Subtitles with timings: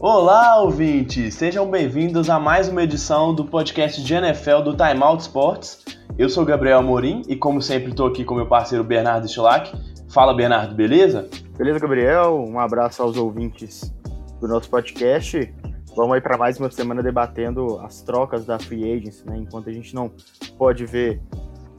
[0.00, 1.34] Olá, ouvintes!
[1.34, 5.91] Sejam bem-vindos a mais uma edição do podcast de NFL do Time Out Sports.
[6.18, 9.72] Eu sou Gabriel Amorim e, como sempre, estou aqui com meu parceiro Bernardo Stilac.
[10.10, 11.28] Fala, Bernardo, beleza?
[11.56, 12.44] Beleza, Gabriel?
[12.46, 13.92] Um abraço aos ouvintes
[14.38, 15.52] do nosso podcast.
[15.96, 19.38] Vamos aí para mais uma semana debatendo as trocas da Free Agency, né?
[19.38, 20.12] Enquanto a gente não
[20.58, 21.20] pode ver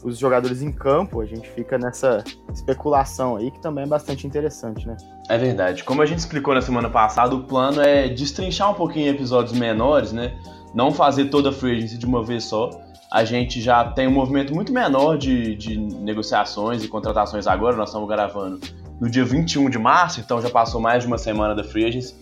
[0.03, 4.85] os jogadores em campo, a gente fica nessa especulação aí, que também é bastante interessante,
[4.87, 4.97] né?
[5.29, 5.83] É verdade.
[5.83, 10.11] Como a gente explicou na semana passada, o plano é destrinchar um pouquinho episódios menores,
[10.11, 10.35] né?
[10.73, 12.71] Não fazer toda a free agency de uma vez só.
[13.13, 17.75] A gente já tem um movimento muito menor de, de negociações e contratações agora.
[17.75, 18.59] Nós estamos gravando
[18.99, 22.15] no dia 21 de março, então já passou mais de uma semana da free agency.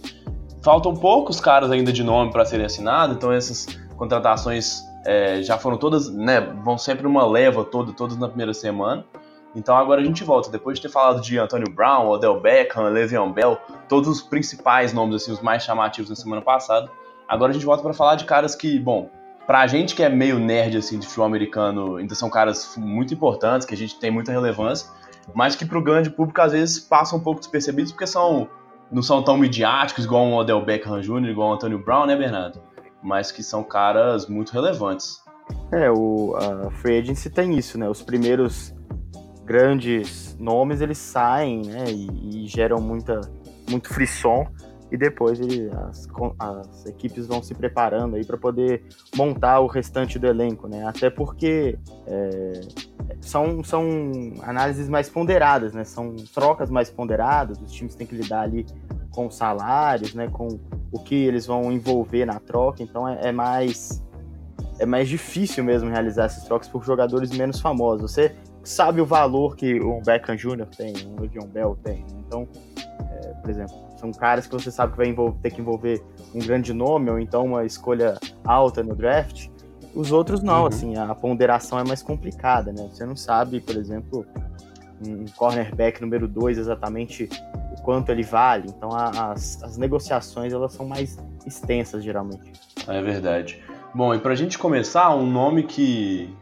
[0.61, 5.77] Faltam poucos caras ainda de nome para serem assinados, então essas contratações é, já foram
[5.77, 9.05] todas, né, vão sempre uma leva toda, todas na primeira semana.
[9.55, 13.31] Então agora a gente volta, depois de ter falado de Antonio Brown, Odell Beckham, Le'Veon
[13.31, 16.91] Bell, todos os principais nomes, assim, os mais chamativos na semana passada.
[17.29, 19.09] Agora a gente volta para falar de caras que, bom,
[19.51, 23.67] pra gente que é meio nerd, assim, de futebol americano, ainda são caras muito importantes,
[23.67, 24.89] que a gente tem muita relevância,
[25.33, 28.47] mas que pro grande público às vezes passam um pouco despercebidos porque são
[28.89, 32.61] não são tão midiáticos igual o Odell Beckham Jr., igual o Antonio Brown, né, Bernardo?
[33.03, 35.21] mas que são caras muito relevantes.
[35.73, 37.89] É, o a Free Agency tem isso, né?
[37.89, 38.73] Os primeiros
[39.43, 41.83] grandes nomes eles saem, né?
[41.89, 43.19] E, e geram muita,
[43.69, 44.47] muito frisson
[44.91, 48.83] e depois ele, as, as, equipes vão se preparando aí para poder
[49.15, 50.85] montar o restante do elenco, né?
[50.85, 52.61] Até porque é,
[53.21, 53.85] são, são
[54.43, 55.85] análises mais ponderadas, né?
[55.85, 58.65] São trocas mais ponderadas, os times têm que lidar ali
[59.09, 60.27] com salários, né?
[60.27, 60.59] Com
[60.91, 64.03] o que eles vão envolver na troca, então é, é mais
[64.77, 68.11] é mais difícil mesmo realizar essas trocas por jogadores menos famosos.
[68.11, 70.65] Você sabe o valor que um Beckham Jr.
[70.75, 72.03] tem, um Le'Veon Bell tem.
[72.17, 72.47] Então,
[72.99, 76.03] é, por exemplo, são caras que você sabe que vai envolver, ter que envolver
[76.33, 79.47] um grande nome ou então uma escolha alta no draft.
[79.93, 80.67] Os outros não, uhum.
[80.67, 82.89] assim, a ponderação é mais complicada, né?
[82.91, 84.25] Você não sabe, por exemplo,
[85.05, 87.29] um cornerback número 2 exatamente
[87.77, 88.67] o quanto ele vale.
[88.69, 92.51] Então a, as, as negociações elas são mais extensas geralmente.
[92.87, 93.61] É verdade.
[93.93, 96.33] Bom, e pra gente começar, um nome que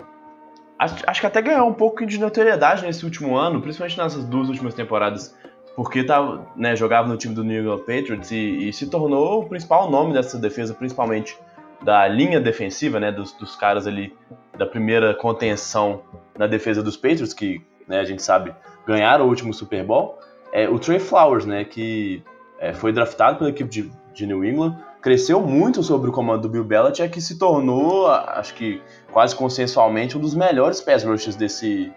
[0.78, 4.48] acho, acho que até ganhou um pouco de notoriedade nesse último ano, principalmente nessas duas
[4.48, 5.36] últimas temporadas,
[5.76, 9.50] porque tava, né, jogava no time do New England Patriots e, e, se tornou o
[9.50, 11.38] principal nome dessa defesa, principalmente
[11.82, 14.14] da linha defensiva, né, dos, dos caras ali
[14.58, 16.02] da primeira contenção
[16.38, 18.54] na defesa dos Patriots, que né, a gente sabe
[18.86, 20.20] ganharam o último Super Bowl
[20.52, 22.24] é o Trey Flowers, né, que
[22.60, 26.50] é, foi draftado pela equipe de, de, New England, cresceu muito sobre o comando do
[26.50, 28.82] Bill Belichick e se tornou, acho que
[29.12, 31.92] quase consensualmente, um dos melhores pass rushers desse,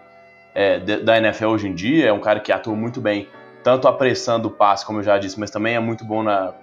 [0.55, 2.07] é, da NFL hoje em dia.
[2.07, 3.27] É um cara que atua muito bem,
[3.63, 6.53] tanto apressando o passe, como eu já disse, mas também é muito bom na,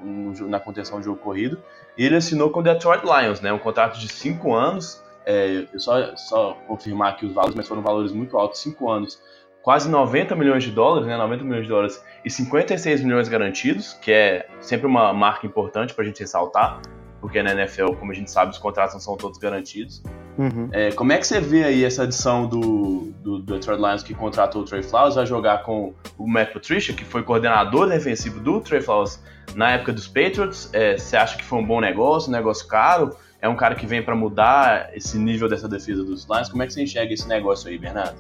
[0.41, 1.61] na contenção de jogo corrido.
[1.97, 5.03] E ele assinou com o Detroit Lions, né, um contrato de 5 anos.
[5.25, 9.21] É, eu só, só confirmar aqui os valores, mas foram valores muito altos, 5 anos
[9.63, 14.11] quase 90 milhões de dólares, né, 90 milhões de dólares e 56 milhões garantidos, que
[14.11, 16.81] é sempre uma marca importante para a gente ressaltar,
[17.21, 20.03] porque na NFL, como a gente sabe, os contratos não são todos garantidos.
[20.39, 20.69] Uhum.
[20.73, 24.15] É, como é que você vê aí essa adição do, do, do Detroit Lions que
[24.15, 25.17] contratou o Trey Flowers?
[25.17, 29.23] Vai jogar com o Matt Patricia, que foi coordenador defensivo do Trey Flowers
[29.55, 30.71] na época dos Patriots.
[30.73, 33.15] É, você acha que foi um bom negócio, um negócio caro?
[33.43, 36.49] É um cara que vem para mudar esse nível dessa defesa dos Lions?
[36.49, 38.17] Como é que você enxerga esse negócio aí, Bernardo?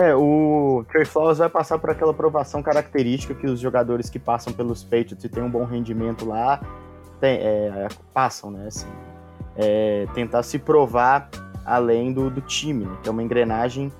[0.00, 4.52] É, o Trey Flowers vai passar por aquela aprovação característica que os jogadores que passam
[4.52, 6.60] pelos Patriots e têm um bom rendimento lá
[7.20, 8.66] tem, é, passam, né?
[8.66, 8.88] Assim,
[9.56, 11.28] é, tentar se provar
[11.64, 13.92] além do, do time, né, que é uma engrenagem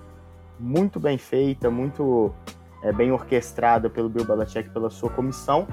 [0.59, 2.33] muito bem feita, muito
[2.83, 5.67] é, bem orquestrada pelo Bill Belichick pela sua comissão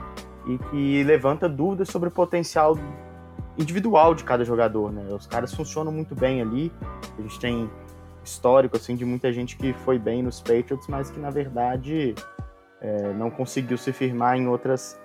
[0.46, 2.78] e que levanta dúvidas sobre o potencial
[3.58, 5.06] individual de cada jogador, né?
[5.14, 6.72] Os caras funcionam muito bem ali.
[7.18, 7.70] A gente tem
[8.24, 12.14] histórico assim de muita gente que foi bem nos Patriots, mas que na verdade
[12.82, 15.00] é, não conseguiu se firmar em outras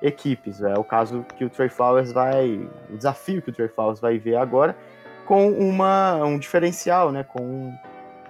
[0.00, 0.62] equipes.
[0.62, 4.18] É o caso que o Trey Flowers vai, o desafio que o Trey Flowers vai
[4.18, 4.76] ver agora,
[5.24, 7.24] com uma, um diferencial, né?
[7.24, 7.72] Com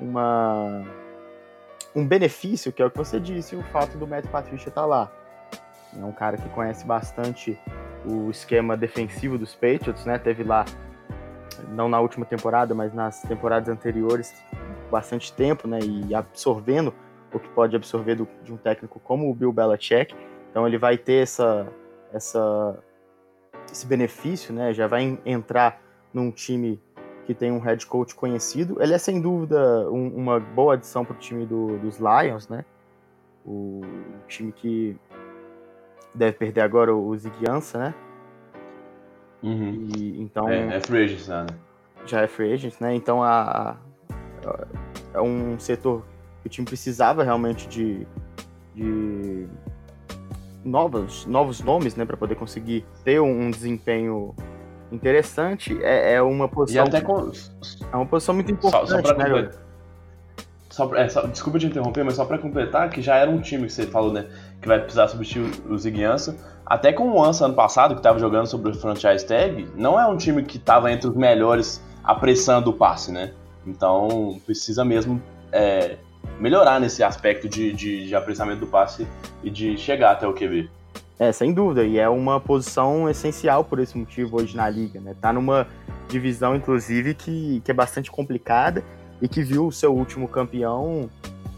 [0.01, 0.85] uma
[1.95, 4.87] um benefício que é o que você disse, o fato do Matt Patricia estar tá
[4.87, 5.11] lá.
[5.99, 7.59] É um cara que conhece bastante
[8.05, 10.19] o esquema defensivo dos Patriots, né?
[10.19, 10.67] Teve lá
[11.69, 14.35] não na última temporada, mas nas temporadas anteriores,
[14.91, 16.93] bastante tempo, né, e absorvendo
[17.33, 20.15] o que pode absorver do, de um técnico como o Bill Belichick.
[20.57, 21.71] Então ele vai ter essa,
[22.11, 22.79] essa,
[23.71, 25.83] esse benefício, né, já vai entrar
[26.15, 26.81] num time
[27.27, 28.79] que tem um head coach conhecido.
[28.81, 32.65] Ele é sem dúvida um, uma boa adição para o time do, dos Lions, né?
[33.45, 34.97] O, o, time que
[36.15, 37.95] deve perder agora o, o Ziguiança, né?
[39.43, 39.89] Uhum.
[39.95, 41.47] E, então, é, é free agent, né?
[42.07, 42.95] Já é free agent, né?
[42.95, 43.77] Então a,
[44.43, 44.67] a,
[45.13, 46.03] é um setor
[46.41, 48.07] que o time precisava realmente de,
[48.75, 49.47] de
[50.67, 52.05] novos, novos nomes, né?
[52.05, 54.35] Para poder conseguir ter um, um desempenho
[54.91, 56.85] interessante, é, é uma posição.
[56.85, 57.31] E até com...
[57.93, 59.67] É uma posição muito importante, só, só né, completar,
[60.77, 63.67] só, é, só, Desculpa te interromper, mas só para completar, que já era um time
[63.67, 64.27] que você falou, né?
[64.61, 66.37] Que vai precisar substituir o Ziguiança.
[66.67, 70.07] Até com o Ansa ano passado, que estava jogando sobre o franchise tag, não é
[70.07, 73.33] um time que estava entre os melhores apressando o passe, né?
[73.67, 75.97] Então precisa mesmo é,
[76.39, 79.07] melhorar nesse aspecto de, de, de apressamento do passe
[79.43, 80.71] e de chegar até o QB.
[81.19, 85.15] É, sem dúvida, e é uma posição essencial por esse motivo hoje na liga, né?
[85.19, 85.67] Tá numa
[86.09, 88.85] divisão, inclusive, que, que é bastante complicada
[89.23, 91.09] e que viu o seu último campeão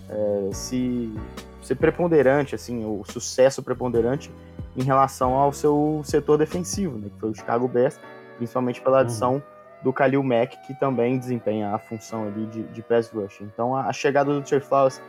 [0.08, 1.12] é, se
[1.60, 4.30] ser preponderante, assim, o sucesso preponderante
[4.76, 7.08] em relação ao seu setor defensivo, né?
[7.12, 7.98] Que foi o Chicago Bears,
[8.36, 9.42] principalmente pela adição uhum.
[9.82, 13.40] Do Khalil Mack, que também desempenha a função ali de, de pass rush.
[13.40, 15.00] Então, a, a chegada do Trey Flowers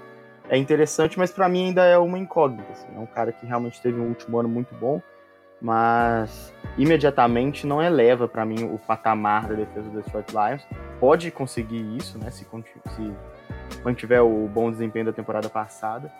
[0.50, 2.72] é interessante, mas para mim ainda é uma incógnita.
[2.72, 2.88] Assim.
[2.96, 5.02] É um cara que realmente teve um último ano muito bom,
[5.62, 10.66] mas imediatamente não eleva para mim o patamar da defesa do Detroit Lions.
[11.00, 13.14] Pode conseguir isso, né, se, se
[13.84, 16.12] mantiver o bom desempenho da temporada passada,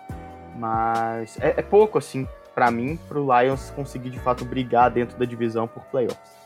[0.56, 5.18] mas é, é pouco assim para mim para o Lions conseguir de fato brigar dentro
[5.18, 6.39] da divisão por playoffs.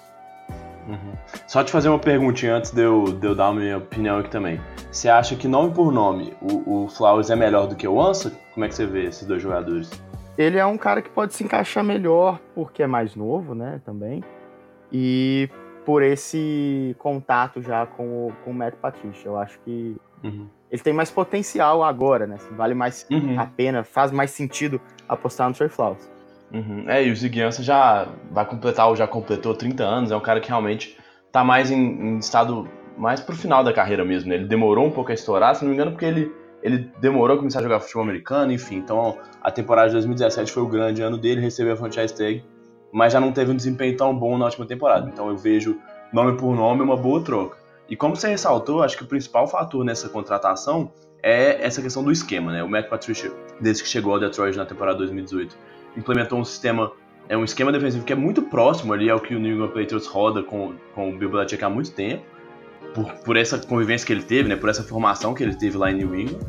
[0.86, 1.12] Uhum.
[1.46, 4.30] Só te fazer uma perguntinha antes de eu, de eu dar a minha opinião aqui
[4.30, 4.60] também.
[4.90, 8.32] Você acha que nome por nome o, o Flowers é melhor do que o Ansa?
[8.52, 9.90] Como é que você vê esses dois jogadores?
[10.36, 14.22] Ele é um cara que pode se encaixar melhor porque é mais novo, né, também.
[14.92, 15.48] E
[15.84, 19.28] por esse contato já com o, com o Matt Patricia.
[19.28, 20.48] Eu acho que uhum.
[20.70, 22.36] ele tem mais potencial agora, né?
[22.52, 23.38] Vale mais uhum.
[23.38, 26.10] a pena, faz mais sentido apostar no Trey Flowers.
[26.54, 26.84] Uhum.
[26.88, 30.40] É, e o Ziguiança já vai completar, ou já completou 30 anos, é um cara
[30.40, 30.96] que realmente
[31.32, 34.36] tá mais em, em estado mais pro final da carreira mesmo, né?
[34.36, 37.38] Ele demorou um pouco a estourar, se não me engano, porque ele, ele demorou a
[37.38, 38.76] começar a jogar futebol americano, enfim.
[38.76, 42.44] Então, a temporada de 2017 foi o grande ano dele, recebeu a franchise tag,
[42.92, 45.10] mas já não teve um desempenho tão bom na última temporada.
[45.12, 45.76] Então, eu vejo
[46.12, 47.56] nome por nome uma boa troca.
[47.90, 52.12] E como você ressaltou, acho que o principal fator nessa contratação é essa questão do
[52.12, 52.62] esquema, né?
[52.62, 55.56] O Matt Patricia, desde que chegou ao Detroit na temporada 2018,
[55.96, 56.92] implementou um sistema,
[57.28, 60.06] é um esquema defensivo que é muito próximo ali ao que o New England Patriots
[60.06, 62.24] roda com, com o Bill Belichick há muito tempo,
[62.94, 65.90] por, por essa convivência que ele teve, né, por essa formação que ele teve lá
[65.90, 66.40] em New England.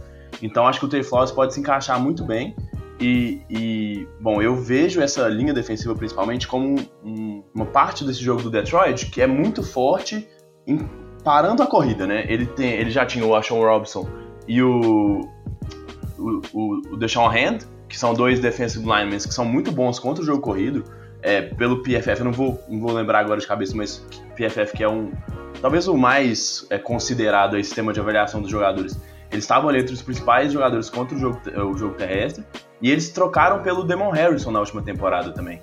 [0.41, 2.55] Então acho que o Trey Flowers pode se encaixar muito bem.
[2.99, 8.41] E, e, bom, eu vejo essa linha defensiva principalmente como um, uma parte desse jogo
[8.41, 10.25] do Detroit que é muito forte
[10.65, 10.79] em,
[11.23, 12.25] parando a corrida, né?
[12.29, 14.07] Ele, tem, ele já tinha o Ashon Robinson
[14.47, 15.21] e o,
[16.17, 20.23] o, o, o Deshaun Hand, que são dois defensive linemen que são muito bons contra
[20.23, 20.83] o jogo corrido,
[21.21, 24.05] é, pelo PFF, eu não vou, não vou lembrar agora de cabeça, mas
[24.35, 25.11] PFF que é um
[25.61, 28.99] talvez o mais é, considerado aí, sistema de avaliação dos jogadores.
[29.31, 31.41] Eles estavam ali entre os principais jogadores contra o jogo,
[31.71, 32.45] o jogo terrestre
[32.81, 35.59] e eles trocaram pelo Demon Harrison na última temporada também.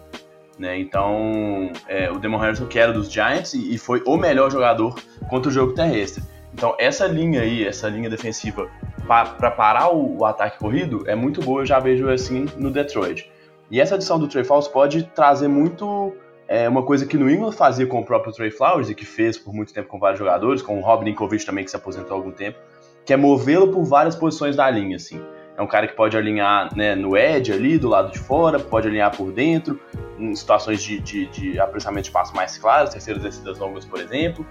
[0.58, 0.78] Né?
[0.80, 4.94] Então, é, o Demon Harrison que era dos Giants e, e foi o melhor jogador
[5.30, 6.22] contra o jogo terrestre.
[6.52, 8.68] Então, essa linha aí, essa linha defensiva
[9.06, 13.30] para parar o, o, ataque corrido é muito boa, eu já vejo assim no Detroit.
[13.70, 16.14] E essa adição do Trey Flowers pode trazer muito
[16.46, 19.38] é, uma coisa que no England fazia com o próprio Trey Flowers e que fez
[19.38, 22.18] por muito tempo com vários jogadores, com o Rob Ninkovich também que se aposentou há
[22.18, 22.58] algum tempo,
[23.04, 25.20] que é movê-lo por várias posições da linha, assim.
[25.56, 28.88] É um cara que pode alinhar né, no edge ali, do lado de fora, pode
[28.88, 29.80] alinhar por dentro,
[30.18, 34.46] em situações de, de, de apressamento de passo mais claros, terceiras descidas longas, por exemplo.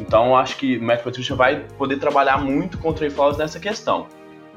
[0.00, 4.06] Então acho que o Matt Patricia vai poder trabalhar muito com o Flowers nessa questão.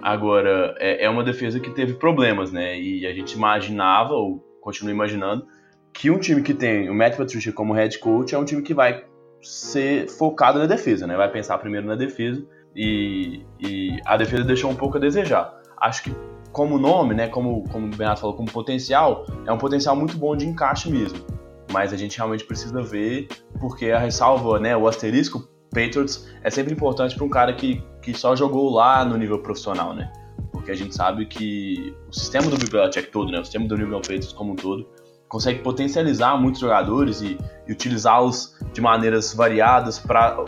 [0.02, 2.80] Agora, é, é uma defesa que teve problemas, né?
[2.80, 5.46] E a gente imaginava, ou continua imaginando,
[5.94, 8.74] que um time que tem o Matt Patricia como head coach é um time que
[8.74, 9.04] vai
[9.42, 11.16] ser focado na defesa, né?
[11.16, 15.54] Vai pensar primeiro na defesa e, e a defesa deixou um pouco a desejar.
[15.80, 16.16] Acho que
[16.58, 17.28] como nome, né?
[17.28, 21.38] Como, como o Bernardo falou, como potencial, é um potencial muito bom de encaixe mesmo
[21.72, 23.28] mas a gente realmente precisa ver,
[23.60, 28.14] porque a ressalva, né, o asterisco Patriots é sempre importante para um cara que, que
[28.14, 30.12] só jogou lá no nível profissional, né?
[30.52, 33.92] Porque a gente sabe que o sistema do Bibliotech todo, né, o sistema do New
[33.92, 34.88] Patriots como um todo,
[35.28, 37.38] consegue potencializar muitos jogadores e,
[37.68, 40.46] e utilizá-los de maneiras variadas para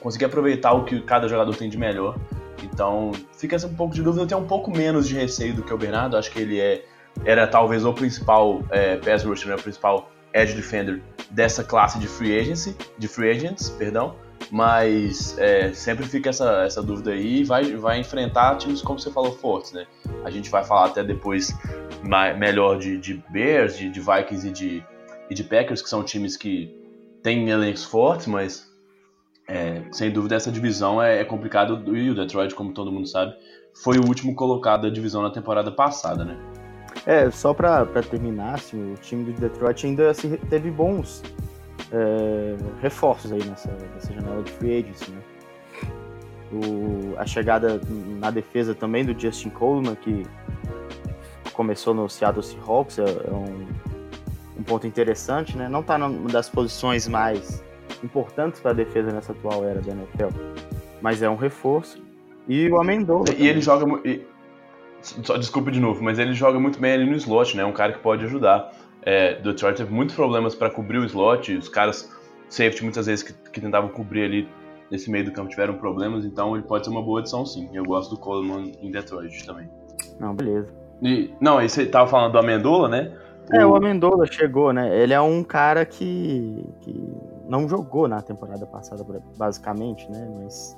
[0.00, 2.18] conseguir aproveitar o que cada jogador tem de melhor
[2.64, 5.72] Então fica um pouco de dúvida, eu tenho um pouco menos de receio do que
[5.72, 6.84] o Bernardo, acho que ele é
[7.24, 12.06] era talvez o principal é, pass rusher, né, o principal edge defender dessa classe de
[12.06, 14.14] free agency, de free agents, perdão.
[14.50, 19.10] Mas é, sempre fica essa, essa dúvida aí e vai, vai enfrentar times, como você
[19.10, 19.86] falou, fortes, né?
[20.24, 21.52] A gente vai falar até depois
[22.02, 24.84] mais, melhor de, de Bears, de, de Vikings e de,
[25.30, 26.72] e de Packers, que são times que
[27.22, 28.65] têm elencos fortes, mas
[29.48, 31.96] é, sem dúvida essa divisão é, é complicado.
[31.96, 33.34] E o Detroit, como todo mundo sabe,
[33.74, 36.36] foi o último colocado da divisão na temporada passada, né?
[37.04, 41.22] É, só para terminar, assim, o time do Detroit ainda assim, teve bons
[41.92, 45.20] é, reforços aí nessa, nessa janela de free agency, né?
[46.52, 47.80] O, a chegada
[48.18, 50.24] na defesa também do Justin Coleman, que
[51.52, 53.66] começou no Seattle Seahawks, é, é um,
[54.58, 55.68] um, ponto interessante, né?
[55.68, 57.62] Não está numa das posições mais
[58.04, 60.28] importantes para a defesa nessa atual era da NFL,
[61.00, 62.02] mas é um reforço.
[62.48, 63.24] E o Amendola.
[63.28, 63.46] E também.
[63.46, 64.08] ele joga.
[64.08, 64.26] E,
[65.00, 67.62] só, desculpa de novo, mas ele joga muito bem ali no slot, né?
[67.62, 68.72] É um cara que pode ajudar.
[69.02, 72.12] É, Detroit teve muitos problemas para cobrir o slot, os caras
[72.48, 74.48] safety muitas vezes que, que, tentavam cobrir ali
[74.90, 77.68] nesse meio do campo tiveram problemas, então ele pode ser uma boa adição sim.
[77.72, 79.68] Eu gosto do Coleman em Detroit também.
[80.18, 80.74] Não, beleza.
[81.02, 83.12] E, não, e você tava falando do Amendola, né?
[83.52, 84.96] É, o Amendola chegou, né?
[85.00, 87.14] Ele é um cara que, que
[87.48, 89.04] não jogou na temporada passada,
[89.36, 90.28] basicamente, né?
[90.42, 90.76] Mas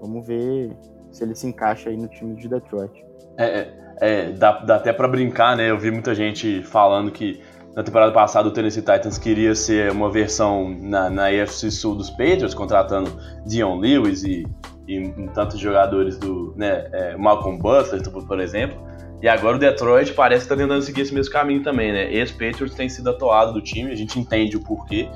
[0.00, 0.76] vamos ver
[1.10, 3.04] se ele se encaixa aí no time de Detroit.
[3.36, 3.70] É, é,
[4.00, 5.70] é dá, dá até para brincar, né?
[5.70, 7.40] Eu vi muita gente falando que
[7.76, 12.08] na temporada passada o Tennessee Titans queria ser uma versão na, na AFC Sul dos
[12.08, 13.10] Patriots, contratando
[13.44, 14.46] Dion Lewis e,
[14.88, 18.86] e tantos jogadores do né, é, Malcolm Butler, por exemplo.
[19.22, 22.12] E agora o Detroit parece que está tentando seguir esse mesmo caminho também, né?
[22.12, 25.08] Esse Patriots tem sido atoado do time, a gente entende o porquê.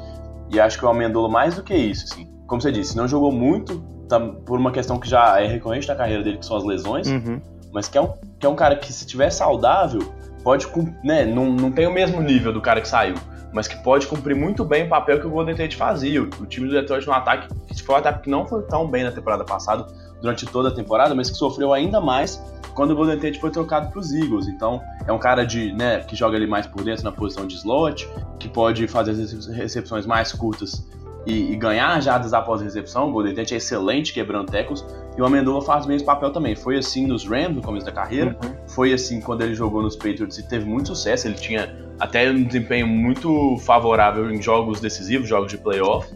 [0.50, 2.28] E acho que o Amendola mais do que isso, assim.
[2.46, 5.94] Como você disse, não jogou muito, tá, por uma questão que já é recorrente na
[5.94, 7.06] carreira dele, que são as lesões.
[7.06, 7.40] Uhum
[7.72, 10.00] mas que é um, que é um cara que, se tiver saudável,
[10.42, 10.66] pode,
[11.04, 13.14] né, não, não tem o mesmo nível do cara que saiu,
[13.52, 16.22] mas que pode cumprir muito bem o papel que o Golden State fazia.
[16.22, 19.04] O, time do Detroit no ataque, que foi um ataque que não foi tão bem
[19.04, 19.86] na temporada passada,
[20.20, 22.42] durante toda a temporada, mas que sofreu ainda mais
[22.74, 24.46] quando o Golden State foi trocado para os Eagles.
[24.46, 27.54] Então, é um cara de, né, que joga ali mais por dentro na posição de
[27.56, 28.08] slot,
[28.38, 30.88] que pode fazer as recepções mais curtas
[31.26, 33.08] e, e ganhar jardas após a recepção.
[33.08, 34.84] O Golden Tate é excelente quebrando tackles
[35.16, 36.54] e o Amendola faz bem esse papel também.
[36.54, 38.54] Foi assim nos Rams no começo da carreira, uhum.
[38.68, 41.28] foi assim quando ele jogou nos Patriots e teve muito sucesso.
[41.28, 46.08] Ele tinha até um desempenho muito favorável em jogos decisivos, jogos de playoff.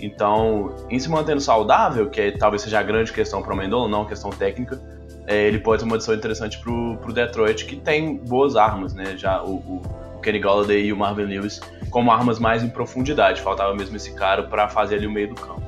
[0.00, 3.88] Então, em se mantendo saudável, que é, talvez seja a grande questão para o Amendola,
[3.88, 4.80] não a questão técnica,
[5.26, 9.16] é, ele pode ser uma adição interessante para o Detroit, que tem boas armas, né?
[9.16, 9.82] Já o, o,
[10.14, 11.60] o Kenny Golladay e o Marvin Lewis
[11.90, 13.40] como armas mais em profundidade.
[13.40, 15.62] Faltava mesmo esse cara para fazer ali o meio do campo.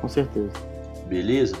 [0.00, 0.52] Com certeza.
[1.06, 1.56] Beleza?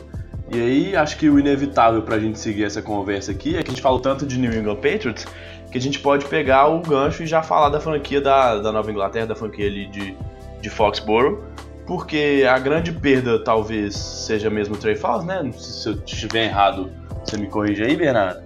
[0.52, 3.68] E aí, acho que o inevitável para a gente seguir essa conversa aqui é que
[3.68, 5.26] a gente falou tanto de New England Patriots
[5.70, 8.90] que a gente pode pegar o gancho e já falar da franquia da, da Nova
[8.90, 10.16] Inglaterra, da franquia ali de,
[10.60, 11.42] de Foxborough,
[11.86, 15.50] porque a grande perda talvez seja mesmo o Trey Fowles, né?
[15.52, 16.90] Se eu estiver errado,
[17.24, 18.42] você me corrige aí, Bernardo.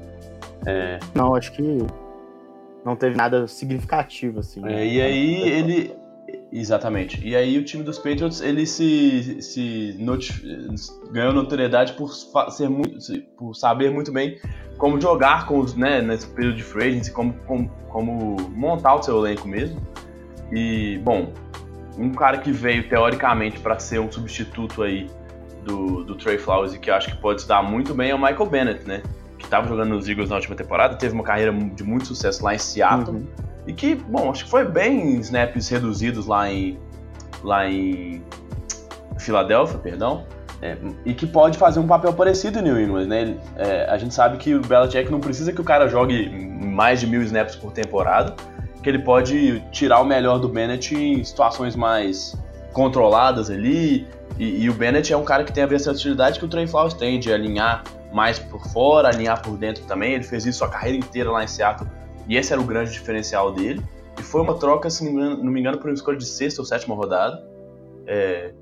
[0.67, 0.99] É...
[1.15, 1.79] Não, acho que
[2.85, 4.67] não teve nada significativo, assim.
[4.67, 5.95] É, e aí ele.
[6.53, 7.27] Exatamente.
[7.27, 10.43] E aí o time dos Patriots ele se, se notif...
[11.13, 12.99] ganhou notoriedade por, ser muito,
[13.37, 14.37] por saber muito bem
[14.77, 19.03] como jogar com os, né, nesse período de free agency, como, como, como montar o
[19.03, 19.81] seu elenco mesmo.
[20.51, 21.33] E, bom,
[21.99, 25.11] um cara que veio teoricamente para ser um substituto aí
[25.65, 28.15] do, do Trey Flowers e que eu acho que pode se dar muito bem é
[28.15, 29.03] o Michael Bennett, né?
[29.41, 32.55] que estava jogando nos Eagles na última temporada, teve uma carreira de muito sucesso lá
[32.55, 33.17] em Seattle.
[33.17, 33.27] Uhum.
[33.67, 36.79] E que, bom, acho que foi bem snaps reduzidos lá em,
[37.43, 38.23] lá em
[39.19, 40.25] Filadélfia, perdão.
[40.63, 43.37] É, e que pode fazer um papel parecido em New England, né?
[43.57, 46.29] É, a gente sabe que o Belichick não precisa que o cara jogue
[46.63, 48.35] mais de mil snaps por temporada,
[48.83, 52.37] que ele pode tirar o melhor do Bennett em situações mais
[52.73, 54.07] controladas ali.
[54.39, 56.95] E, e o Bennett é um cara que tem a versatilidade que o Trey Flowers
[56.95, 60.15] tem, de alinhar mais por fora, alinhar por dentro também.
[60.15, 61.89] Ele fez isso a carreira inteira lá em Seattle
[62.27, 63.83] e esse era o grande diferencial dele.
[64.19, 66.27] E foi uma troca, se não me engano, não me engano por uma escolha de
[66.27, 67.43] sexta ou sétima rodada.
[68.07, 68.53] É,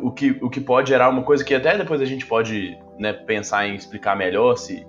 [0.00, 3.12] o, que, o que pode gerar uma coisa que até depois a gente pode né,
[3.12, 4.86] pensar em explicar melhor, se,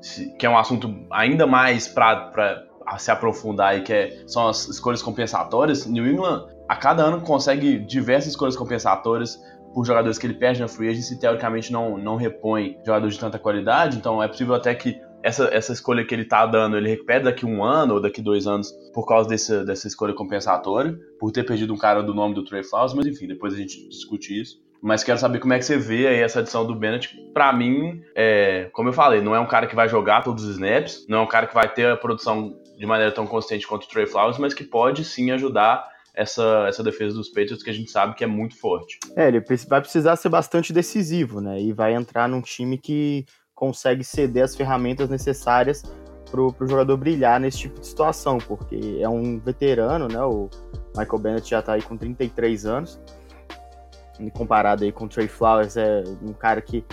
[0.00, 2.64] se que é um assunto ainda mais para
[2.96, 5.86] se aprofundar e que é, são as escolhas compensatórias.
[5.86, 9.38] New England a cada ano consegue diversas escolhas compensatórias
[9.74, 13.38] por jogadores que ele perde na free agency, teoricamente não, não repõe jogadores de tanta
[13.38, 17.24] qualidade, então é possível até que essa, essa escolha que ele tá dando, ele recupere
[17.24, 21.44] daqui um ano ou daqui dois anos por causa desse, dessa escolha compensatória, por ter
[21.44, 24.58] perdido um cara do nome do Trey Flowers, mas enfim, depois a gente discute isso.
[24.80, 27.12] Mas quero saber como é que você vê aí essa adição do Bennett.
[27.34, 30.50] Pra mim, é, como eu falei, não é um cara que vai jogar todos os
[30.50, 33.84] snaps, não é um cara que vai ter a produção de maneira tão consistente quanto
[33.84, 37.72] o Trey Flowers, mas que pode sim ajudar essa, essa defesa dos Patriots que a
[37.72, 38.98] gente sabe que é muito forte.
[39.16, 41.60] É, ele vai precisar ser bastante decisivo, né?
[41.60, 45.82] E vai entrar num time que consegue ceder as ferramentas necessárias
[46.30, 50.22] para o jogador brilhar nesse tipo de situação, porque é um veterano, né?
[50.22, 50.48] O
[50.96, 53.00] Michael Bennett já está aí com 33 anos
[54.32, 56.84] comparado aí com o Trey Flowers, é um cara que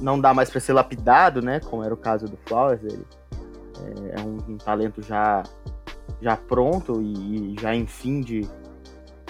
[0.00, 1.60] não dá mais para ser lapidado, né?
[1.60, 3.06] Como era o caso do Flowers, ele
[3.80, 5.42] é, é um, um talento já
[6.20, 8.42] já pronto e, e, já em fim de,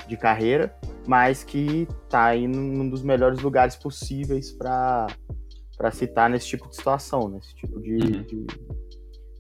[0.07, 0.75] de carreira,
[1.07, 5.07] mas que está aí num dos melhores lugares possíveis para
[5.77, 8.23] para citar nesse tipo de situação, nesse tipo de, uhum.
[8.23, 8.47] de,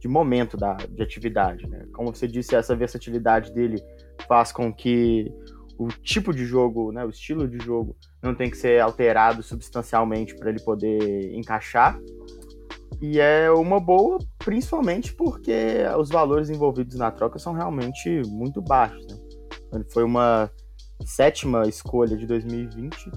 [0.00, 1.64] de, momento da, de atividade.
[1.68, 1.86] Né?
[1.92, 3.80] Como você disse, essa versatilidade dele
[4.26, 5.32] faz com que
[5.78, 10.34] o tipo de jogo, né, o estilo de jogo não tem que ser alterado substancialmente
[10.36, 11.98] para ele poder encaixar.
[13.00, 19.06] E é uma boa, principalmente porque os valores envolvidos na troca são realmente muito baixos.
[19.06, 19.18] Né?
[19.74, 20.50] Ele foi uma
[21.04, 23.10] sétima escolha de 2020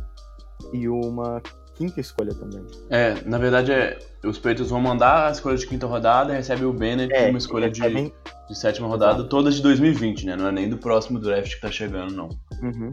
[0.73, 1.41] e uma
[1.75, 2.65] quinta escolha também.
[2.89, 6.65] É, na verdade, é, os Patriots vão mandar a escolha de quinta rodada e recebe
[6.65, 9.29] o Bennett é, uma escolha de, de sétima rodada, Exato.
[9.29, 10.35] todas de 2020, né?
[10.35, 12.29] Não é nem do próximo draft que tá chegando, não.
[12.63, 12.91] Uhum.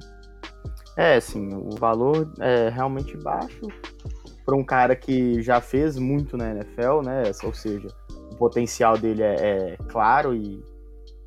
[0.97, 3.67] É, assim, o valor é realmente baixo
[4.45, 7.23] para um cara que já fez muito na NFL, né?
[7.43, 7.89] Ou seja,
[8.33, 10.63] o potencial dele é, é claro e,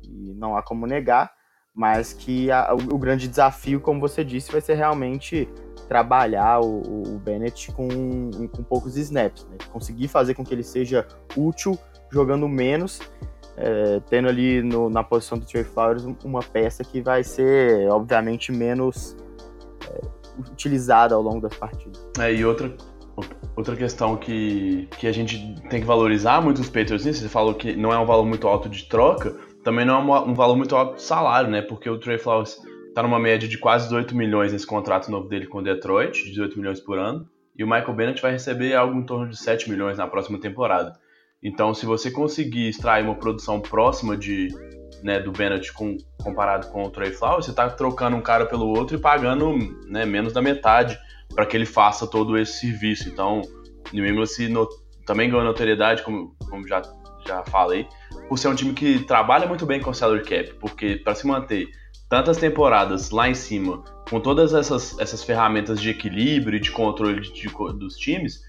[0.02, 1.32] e, não há como negar,
[1.74, 5.48] mas que a, o, o grande desafio, como você disse, vai ser realmente
[5.88, 6.82] trabalhar o,
[7.14, 9.56] o Bennett com, com poucos snaps, né?
[9.72, 11.06] conseguir fazer com que ele seja
[11.36, 11.78] útil
[12.10, 13.00] jogando menos,
[13.56, 18.52] é, tendo ali no, na posição do Trey Flowers uma peça que vai ser, obviamente,
[18.52, 19.16] menos
[19.90, 20.00] é,
[20.38, 22.06] utilizada ao longo das partidas.
[22.18, 22.74] É, e outra,
[23.58, 27.74] outra questão que, que a gente tem que valorizar muito os Patriots, você falou que
[27.74, 30.94] não é um valor muito alto de troca, também não é um valor muito alto
[30.94, 31.60] de salário, né?
[31.60, 32.56] Porque o Trey Flowers
[32.94, 36.56] tá numa média de quase 18 milhões nesse contrato novo dele com o Detroit, 18
[36.56, 37.28] milhões por ano.
[37.56, 40.92] E o Michael Bennett vai receber algo em torno de 7 milhões na próxima temporada.
[41.42, 44.54] Então, se você conseguir extrair uma produção próxima de,
[45.02, 48.68] né, do Bennett com, comparado com o Trey Flowers, você está trocando um cara pelo
[48.68, 49.52] outro e pagando
[49.88, 50.96] né, menos da metade
[51.34, 53.08] para que ele faça todo esse serviço.
[53.08, 53.42] Então,
[53.92, 54.52] New England se
[55.06, 56.82] também ganhou notoriedade, como, como já,
[57.26, 57.86] já falei,
[58.28, 61.26] por ser um time que trabalha muito bem com o salary cap, porque para se
[61.26, 61.68] manter
[62.08, 67.20] tantas temporadas lá em cima, com todas essas, essas ferramentas de equilíbrio e de controle
[67.20, 68.40] de, de, dos times,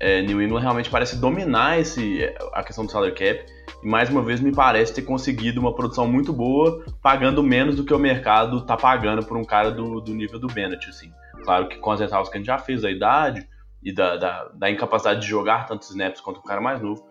[0.00, 2.22] é, New England realmente parece dominar esse,
[2.52, 3.44] a questão do salary cap
[3.82, 7.84] e mais uma vez me parece ter conseguido uma produção muito boa, pagando menos do
[7.84, 10.88] que o mercado está pagando por um cara do, do nível do Bennett.
[10.88, 11.10] Assim.
[11.48, 13.48] Claro que com as ressalvas que a gente já fez, a idade
[13.82, 17.02] e da, da, da incapacidade de jogar tantos snaps quanto o cara mais novo,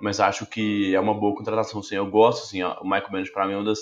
[0.00, 1.80] mas acho que é uma boa contratação.
[1.80, 1.94] Sim.
[1.94, 3.78] Eu gosto, assim, o Michael Bennett para mim é uma das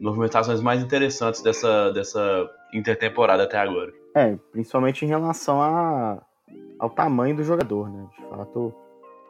[0.00, 3.92] movimentações mais interessantes dessa, dessa intertemporada até agora.
[4.16, 6.22] É, principalmente em relação a,
[6.78, 8.06] ao tamanho do jogador, né?
[8.18, 8.74] De fato,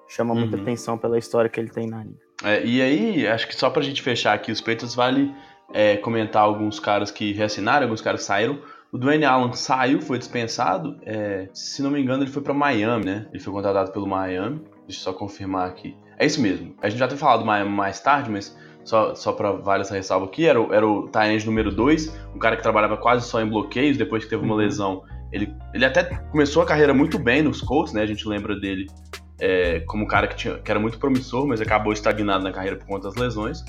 [0.06, 0.62] chama muita uhum.
[0.62, 2.20] atenção pela história que ele tem na liga.
[2.44, 5.34] É, e aí, acho que só pra gente fechar aqui os peitos, vale
[5.72, 8.60] é, comentar alguns caras que reassinaram, alguns caras que saíram.
[8.92, 10.96] O Dwayne Allen saiu, foi dispensado.
[11.06, 13.26] É, se não me engano, ele foi para Miami, né?
[13.30, 14.60] Ele foi contratado pelo Miami.
[14.86, 15.96] Deixa eu só confirmar aqui.
[16.18, 16.74] É isso mesmo.
[16.82, 19.94] A gente já tem falado do Miami mais tarde, mas só, só para vale essa
[19.94, 23.40] ressalva aqui, era, o, era o Tyrande número 2, um cara que trabalhava quase só
[23.40, 24.60] em bloqueios, depois que teve uma uhum.
[24.60, 25.04] lesão.
[25.32, 28.02] Ele, ele até começou a carreira muito bem nos Colts, né?
[28.02, 28.88] A gente lembra dele
[29.40, 32.76] é, como um cara que, tinha, que era muito promissor, mas acabou estagnado na carreira
[32.76, 33.64] por conta das lesões.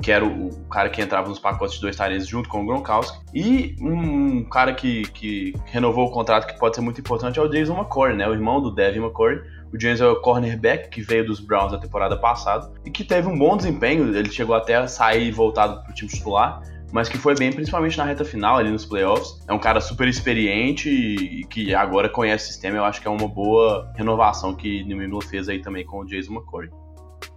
[0.00, 3.18] Que era o, cara que entrava nos pacotes de dois Tyrants junto com o Gronkowski.
[3.34, 7.48] E um, cara que, que renovou o contrato que pode ser muito importante é o
[7.48, 8.28] Jason McCoy, né?
[8.28, 9.40] O irmão do Devin McCoy
[9.72, 13.26] o James é o cornerback que veio dos Browns na temporada passada e que teve
[13.26, 14.14] um bom desempenho.
[14.14, 17.96] Ele chegou até a sair voltado para o time titular, mas que foi bem, principalmente
[17.96, 19.42] na reta final, ali nos playoffs.
[19.48, 22.76] É um cara super experiente e que agora conhece o sistema.
[22.76, 26.04] Eu acho que é uma boa renovação que New England fez aí também com o
[26.04, 26.68] Jason McCoy.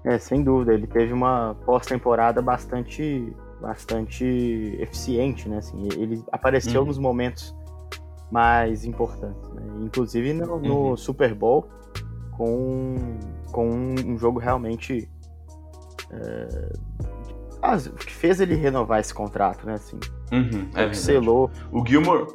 [0.04, 0.74] É, sem dúvida.
[0.74, 4.26] Ele teve uma pós-temporada bastante, bastante
[4.80, 5.58] eficiente, né?
[5.58, 6.88] Assim, ele apareceu uhum.
[6.88, 7.56] nos momentos
[8.32, 9.64] mais importantes, né?
[9.82, 10.98] Inclusive no, no uhum.
[10.98, 11.68] Super Bowl
[12.32, 12.96] com,
[13.52, 15.10] com um jogo realmente
[16.12, 16.74] é,
[17.74, 19.74] ah, que fez ele renovar esse contrato, né?
[19.74, 20.00] Assim,
[20.32, 21.50] uhum, é selou.
[21.72, 22.28] O Gilmore.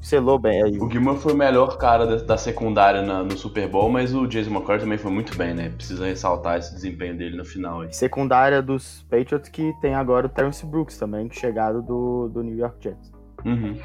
[0.00, 0.78] Selou bem aí.
[0.78, 4.26] O Gilmore foi o melhor cara da, da secundária na, no Super Bowl, mas o
[4.26, 5.70] Jason McCoy também foi muito bem, né?
[5.70, 7.80] Precisa ressaltar esse desempenho dele no final.
[7.80, 7.92] Aí.
[7.92, 12.76] Secundária dos Patriots que tem agora o Terence Brooks também, chegado do, do New York
[12.80, 13.12] Jets.
[13.44, 13.76] Uhum.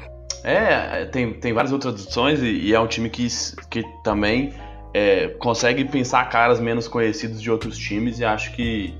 [0.44, 3.26] É, tem, tem várias outras opções e, e é um time que,
[3.68, 4.52] que também
[4.92, 8.94] é, consegue pensar caras menos conhecidos de outros times e acho que,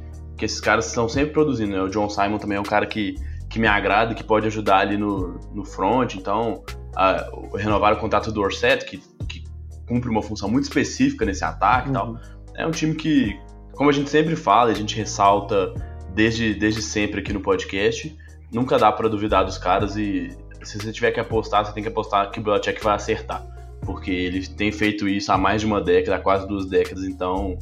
[0.45, 1.73] que esses caras estão sempre produzindo.
[1.73, 1.83] Né?
[1.83, 3.15] O John Simon também é um cara que,
[3.49, 6.15] que me agrada e que pode ajudar ali no, no front.
[6.15, 6.63] Então,
[6.95, 7.27] a,
[7.57, 9.45] renovar o contrato do Orset, que, que
[9.89, 11.95] cumpre uma função muito específica nesse ataque uhum.
[11.95, 12.09] e tal.
[12.09, 12.19] Uhum.
[12.57, 13.39] É um time que,
[13.73, 15.73] como a gente sempre fala, a gente ressalta
[16.15, 18.17] desde, desde sempre aqui no podcast,
[18.53, 20.31] nunca dá para duvidar dos caras e
[20.63, 23.45] se você tiver que apostar, você tem que apostar que o Belichick vai acertar
[23.85, 27.59] porque ele tem feito isso há mais de uma década, há quase duas décadas, então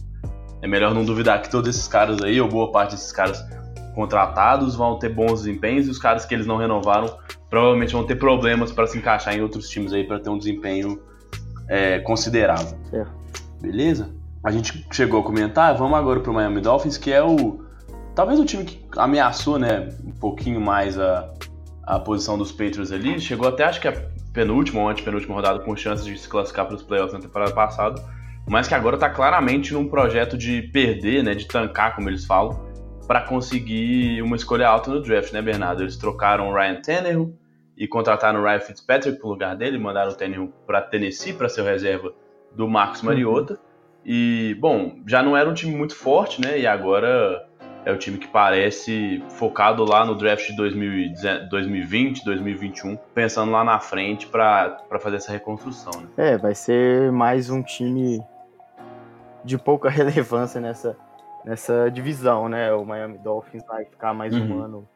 [0.62, 3.44] é melhor não duvidar que todos esses caras aí, ou boa parte desses caras
[3.94, 7.18] contratados, vão ter bons desempenhos e os caras que eles não renovaram
[7.51, 11.03] provavelmente vão ter problemas para se encaixar em outros times aí para ter um desempenho
[11.68, 12.79] é, considerável.
[12.92, 13.05] É.
[13.61, 14.09] Beleza?
[14.42, 17.61] A gente chegou a comentar, vamos agora para o Miami Dolphins, que é o
[18.14, 21.31] talvez o time que ameaçou, né, um pouquinho mais a,
[21.85, 25.77] a posição dos Patriots ali, chegou até acho que a penúltima ou antepenúltima rodada com
[25.77, 28.03] chances de se classificar para os playoffs na temporada passada,
[28.48, 32.61] mas que agora está claramente num projeto de perder, né, de tancar, como eles falam,
[33.07, 35.83] para conseguir uma escolha alta no draft, né, Bernardo?
[35.83, 37.37] Eles trocaram o Ryan Tannehill
[37.76, 41.62] e contrataram o Ryan Fitzpatrick no lugar dele, mandaram o Tannehill para Tennessee para ser
[41.64, 42.12] reserva
[42.55, 43.55] do Marcos Mariota.
[43.55, 43.59] Uhum.
[44.05, 46.59] E, bom, já não era um time muito forte, né?
[46.59, 47.46] E agora
[47.85, 53.78] é o time que parece focado lá no draft de 2020, 2021, pensando lá na
[53.81, 55.92] frente para fazer essa reconstrução.
[56.00, 56.09] Né?
[56.16, 58.20] É, vai ser mais um time
[59.44, 60.96] de pouca relevância nessa,
[61.44, 62.72] nessa divisão, né?
[62.72, 64.59] O Miami Dolphins vai ficar mais uhum.
[64.59, 64.88] um ano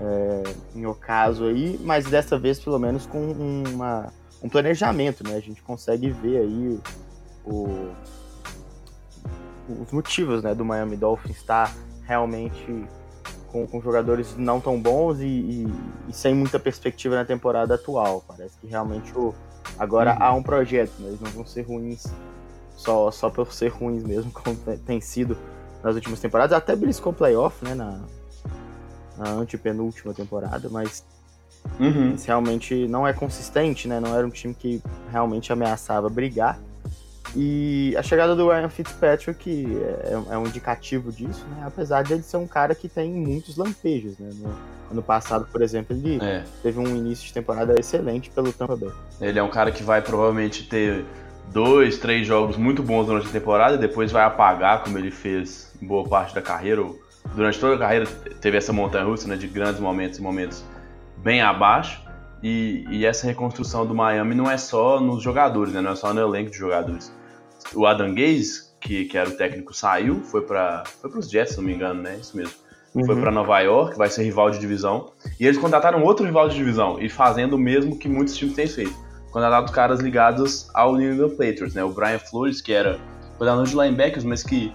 [0.00, 0.42] é,
[0.74, 3.32] em ocaso aí, mas dessa vez pelo menos com
[3.66, 5.36] uma, um planejamento, né?
[5.36, 6.80] A gente consegue ver aí
[7.44, 7.92] o,
[9.82, 11.74] os motivos né, do Miami Dolphins estar
[12.04, 12.86] realmente
[13.50, 15.66] com, com jogadores não tão bons e, e,
[16.08, 18.22] e, sem muita perspectiva na temporada atual.
[18.26, 19.34] Parece que realmente o,
[19.78, 20.22] agora uhum.
[20.22, 21.08] há um projeto, né?
[21.08, 22.06] eles não vão ser ruins
[22.78, 25.36] só, só por ser ruins mesmo, como tem sido
[25.82, 26.56] nas últimas temporadas.
[26.56, 28.00] Até beliscou playoff né, na,
[29.18, 31.04] na antepenúltima temporada, mas
[31.78, 32.16] uhum.
[32.24, 34.00] realmente não é consistente, né?
[34.00, 36.58] não era um time que realmente ameaçava brigar.
[37.36, 41.64] E a chegada do Ryan Fitzpatrick é, é, um indicativo disso, né?
[41.66, 44.30] Apesar de ele ser um cara que tem muitos lampejos, né?
[44.32, 44.50] No
[44.90, 46.42] ano passado, por exemplo, ele é.
[46.62, 48.90] teve um início de temporada excelente pelo Tampa Bay.
[49.20, 51.04] Ele é um cara que vai provavelmente ter
[51.52, 55.72] dois, três jogos muito bons durante a temporada e depois vai apagar, como ele fez
[55.80, 56.84] em boa parte da carreira.
[57.34, 58.06] Durante toda a carreira
[58.40, 59.36] teve essa montanha russa, né?
[59.36, 60.64] De grandes momentos e momentos
[61.18, 62.02] bem abaixo.
[62.42, 65.80] E, e, essa reconstrução do Miami não é só nos jogadores, né?
[65.80, 67.12] não é só no elenco de jogadores.
[67.74, 71.58] O Adam Gaze, que, que era o técnico, saiu, foi para foi os Jets, se
[71.58, 72.16] não me engano, né?
[72.20, 72.54] Isso mesmo.
[72.94, 73.04] Uhum.
[73.04, 75.12] Foi para Nova York, vai ser rival de divisão.
[75.38, 78.68] E eles contrataram outro rival de divisão, e fazendo o mesmo que muitos times têm
[78.68, 79.07] feito.
[79.30, 81.84] Contrataram caras ligados ao New England Patriots, né?
[81.84, 82.98] O Brian Flores, que era
[83.36, 84.74] coordenador de linebackers, mas que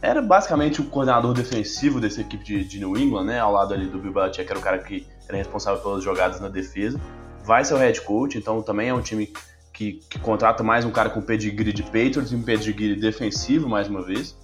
[0.00, 3.40] era basicamente o coordenador defensivo dessa equipe de, de New England, né?
[3.40, 6.48] Ao lado ali do Bill Belichick, era o cara que era responsável pelas jogadas na
[6.48, 7.00] defesa.
[7.44, 9.32] Vai ser o head coach, então também é um time
[9.72, 13.88] que, que contrata mais um cara com pedigree de Patriots e um pedigree defensivo, mais
[13.88, 14.36] uma vez.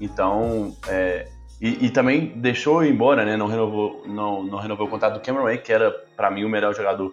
[0.00, 1.28] Então, é,
[1.60, 3.36] e, e, também deixou embora, né?
[3.36, 6.48] Não renovou, não, não renovou o contrato do Cameron Wake, que era para mim o
[6.48, 7.12] melhor jogador.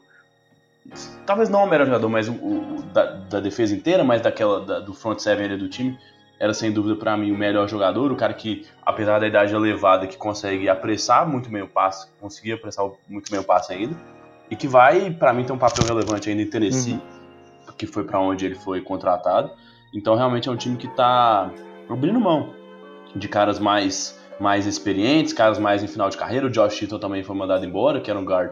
[1.25, 4.79] Talvez não o melhor jogador, mas o, o da, da, defesa inteira, mas daquela da,
[4.79, 5.97] do front seven do time
[6.39, 10.07] era sem dúvida para mim o melhor jogador, o cara que, apesar da idade elevada,
[10.07, 13.95] que consegue apressar muito bem o passe, conseguia apressar muito bem o passe ainda,
[14.49, 17.73] e que vai, para mim, ter um papel relevante ainda em Tennessee, uhum.
[17.77, 19.51] que foi para onde ele foi contratado.
[19.93, 21.49] Então, realmente é um time que está
[21.89, 22.53] abrindo mão
[23.15, 26.47] de caras mais, mais experientes, caras mais em final de carreira.
[26.47, 28.51] O Josh Tito também foi mandado embora, que era um guard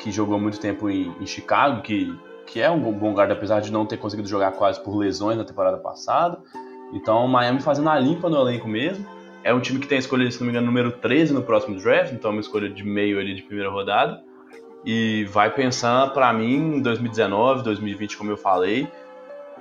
[0.00, 2.12] que jogou muito tempo em, em Chicago, que,
[2.46, 5.44] que é um bom guard, apesar de não ter conseguido jogar quase por lesões na
[5.44, 6.38] temporada passada.
[6.92, 9.06] Então, Miami fazendo a limpa no elenco mesmo.
[9.44, 11.78] É um time que tem a escolha, se não me engano, número 13 no próximo
[11.78, 14.22] draft, então é uma escolha de meio ali de primeira rodada.
[14.84, 18.88] E vai pensando, para mim, em 2019, 2020, como eu falei.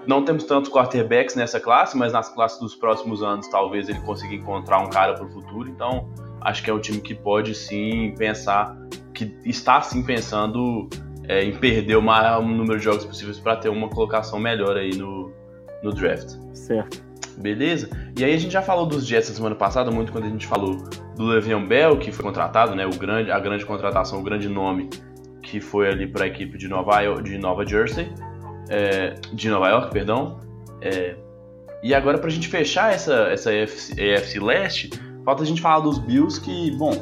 [0.08, 4.34] Não temos tantos quarterbacks nessa classe, mas nas classes dos próximos anos talvez ele consiga
[4.34, 5.69] encontrar um cara para o futuro.
[5.69, 6.10] Então,
[6.41, 8.78] acho que é um time que pode sim pensar,
[9.13, 10.89] que está sim pensando
[11.28, 14.95] é, em perder o maior número de jogos possíveis para ter uma colocação melhor aí
[14.95, 15.32] no,
[15.84, 16.36] no draft.
[16.54, 17.89] Certo beleza?
[18.17, 20.45] E aí a gente já falou dos Jets na semana passada, muito quando a gente
[20.45, 20.75] falou
[21.15, 24.89] do Le'Veon Bell, que foi contratado, né, o grande, a grande contratação, o grande nome
[25.41, 28.12] que foi ali para a equipe de Nova, York, de Nova Jersey,
[28.69, 30.39] é, de Nova York, perdão.
[30.82, 31.15] É,
[31.82, 34.89] e agora para a gente fechar essa, essa EFC, EFC Leste,
[35.25, 36.93] falta a gente falar dos Bills que, bom,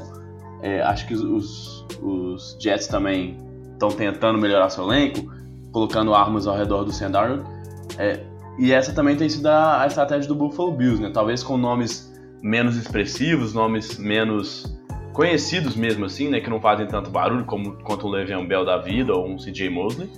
[0.61, 3.37] é, acho que os, os Jets também
[3.73, 5.31] estão tentando melhorar seu elenco,
[5.71, 7.11] colocando armas ao redor do Sam
[7.97, 8.23] É,
[8.57, 11.11] e essa também tem sido a, a, estratégia do Buffalo Bills, né?
[11.13, 14.75] Talvez com nomes menos expressivos, nomes menos
[15.13, 16.39] conhecidos mesmo assim, né?
[16.39, 19.69] Que não fazem tanto barulho como quanto o Le'Veon Bell da vida ou um CJ
[19.69, 20.09] Mosley.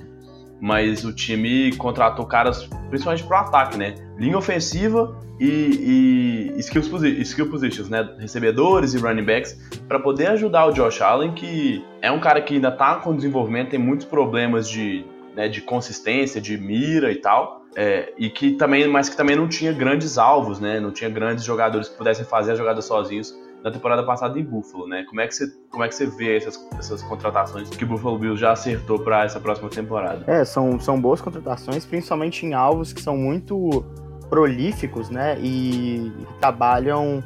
[0.60, 3.95] Mas o time contratou caras principalmente pro ataque, né?
[4.17, 8.08] Linha ofensiva e, e posi skill positions, né?
[8.19, 12.56] Recebedores e running backs, para poder ajudar o Josh Allen, que é um cara que
[12.56, 17.60] ainda tá com desenvolvimento, tem muitos problemas de, né, de consistência, de mira e tal.
[17.76, 20.80] É, e que também, mas que também não tinha grandes alvos, né?
[20.80, 24.88] Não tinha grandes jogadores que pudessem fazer a jogada sozinhos na temporada passada em Buffalo,
[24.88, 25.04] né?
[25.08, 28.17] Como é que você, como é que você vê essas, essas contratações que o Buffalo
[28.17, 30.24] Bills já acertou para essa próxima temporada?
[30.28, 33.84] É, são, são boas contratações, principalmente em alvos que são muito
[34.30, 35.38] prolíficos, né?
[35.39, 37.24] E, trabalham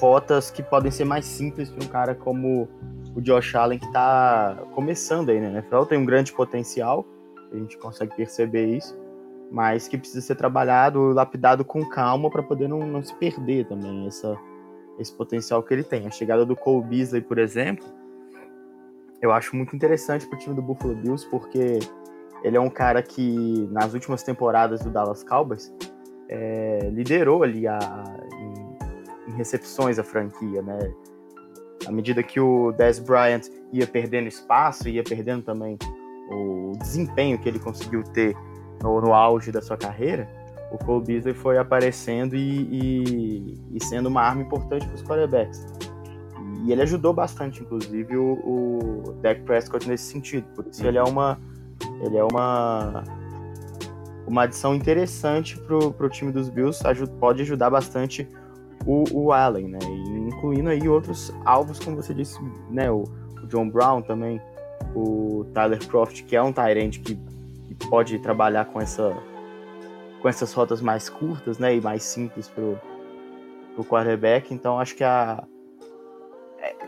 [0.00, 2.68] rotas que podem ser mais simples para um cara como
[3.14, 5.50] o Josh Allen que está começando aí, né?
[5.50, 7.04] NFL tem um grande potencial,
[7.52, 8.96] a gente consegue perceber isso,
[9.50, 14.06] mas que precisa ser trabalhado, lapidado com calma para poder não, não se perder também
[14.06, 14.36] essa,
[14.98, 16.06] esse potencial que ele tem.
[16.06, 17.86] A chegada do Cole Beasley, por exemplo,
[19.20, 21.78] eu acho muito interessante para o time do Buffalo Bills, porque
[22.42, 25.72] ele é um cara que nas últimas temporadas do Dallas Cowboys
[26.28, 27.78] é, liderou ali a,
[28.32, 30.78] em, em, recepções a franquia, né?
[31.86, 35.78] À medida que o Dez Bryant ia perdendo espaço, ia perdendo também
[36.30, 38.36] o desempenho que ele conseguiu ter
[38.82, 40.28] no, no auge da sua carreira,
[40.70, 45.66] o Cole Beasley foi aparecendo e, e, e sendo uma arma importante para os quarterbacks.
[46.64, 50.44] E ele ajudou bastante, inclusive, o, o Dak Prescott nesse sentido.
[50.54, 51.38] Por isso ele é uma,
[52.02, 53.04] ele é uma
[54.28, 56.82] uma adição interessante pro, pro time dos Bills,
[57.18, 58.28] pode ajudar bastante
[58.86, 59.78] o, o Allen, né?
[59.82, 62.38] E incluindo aí outros alvos, como você disse,
[62.70, 62.90] né?
[62.90, 63.04] O,
[63.42, 64.40] o John Brown também,
[64.94, 69.16] o Tyler Croft, que é um Tyrant que, que, pode trabalhar com essa
[70.20, 71.76] com essas rotas mais curtas, né?
[71.76, 72.78] E mais simples pro,
[73.74, 74.52] pro quarterback.
[74.52, 75.44] Então acho que a,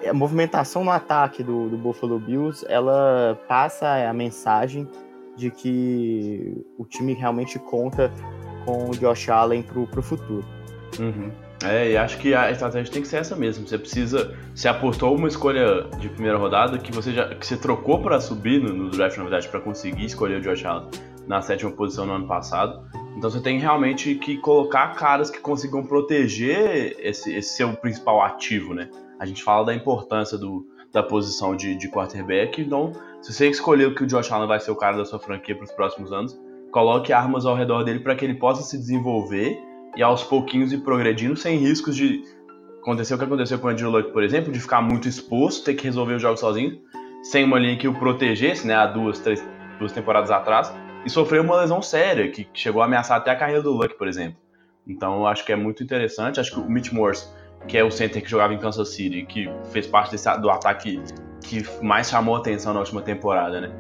[0.08, 4.88] a movimentação no ataque do, do Buffalo Bills, ela passa a mensagem
[5.36, 8.12] de que o time realmente conta
[8.64, 10.44] com o Josh Allen pro, pro futuro.
[10.98, 11.30] Uhum.
[11.62, 13.66] É, e acho que a estratégia tem que ser essa mesmo.
[13.66, 14.34] Você precisa.
[14.54, 18.62] Você apostou uma escolha de primeira rodada que você já que você trocou para subir
[18.62, 20.88] no, no, draft, na verdade, para conseguir escolher o Josh Allen
[21.26, 22.82] na sétima posição no ano passado.
[23.20, 28.72] Então você tem realmente que colocar caras que consigam proteger esse, esse seu principal ativo,
[28.72, 28.88] né?
[29.18, 32.62] A gente fala da importância do, da posição de, de quarterback.
[32.62, 35.54] Então, se você escolheu que o Josh Allen vai ser o cara da sua franquia
[35.54, 36.40] para os próximos anos,
[36.72, 39.54] coloque armas ao redor dele para que ele possa se desenvolver
[39.94, 42.22] e aos pouquinhos ir progredindo sem riscos de
[42.80, 45.74] acontecer o que aconteceu com o Andrew Luck, por exemplo, de ficar muito exposto, ter
[45.74, 46.80] que resolver os jogos sozinho,
[47.22, 49.46] sem uma linha que o protegesse, né, há duas, três,
[49.78, 50.72] duas temporadas atrás,
[51.04, 54.08] e sofreu uma lesão séria, que chegou a ameaçar até a carreira do Luck, por
[54.08, 54.38] exemplo.
[54.86, 56.40] Então, eu acho que é muito interessante.
[56.40, 57.28] Acho que o Mitch Morse
[57.66, 61.02] que é o center que jogava em Kansas City, que fez parte desse, do ataque
[61.42, 63.70] que mais chamou atenção na última temporada, né?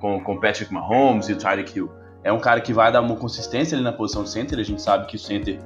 [0.00, 1.90] Com, com Patrick Mahomes e o Tyreek Hill.
[2.24, 4.82] É um cara que vai dar uma consistência ali na posição de center, a gente
[4.82, 5.58] sabe que o center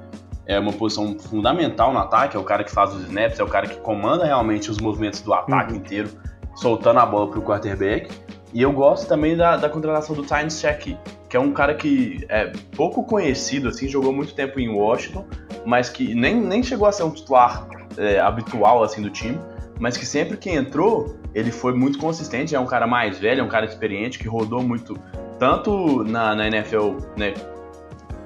[0.47, 3.49] é uma posição fundamental no ataque, é o cara que faz os snaps, é o
[3.49, 5.79] cara que comanda realmente os movimentos do ataque uhum.
[5.79, 6.11] inteiro,
[6.55, 8.11] soltando a bola para o quarterback.
[8.55, 10.97] E eu gosto também da, da contratação do Tynes Check,
[11.29, 15.25] que é um cara que é pouco conhecido, assim, jogou muito tempo em Washington,
[15.65, 19.39] mas que nem, nem chegou a ser um titular é, habitual assim do time,
[19.81, 23.43] mas que sempre que entrou, ele foi muito consistente, é um cara mais velho, é
[23.43, 24.99] um cara experiente, que rodou muito,
[25.39, 27.33] tanto na, na NFL, né,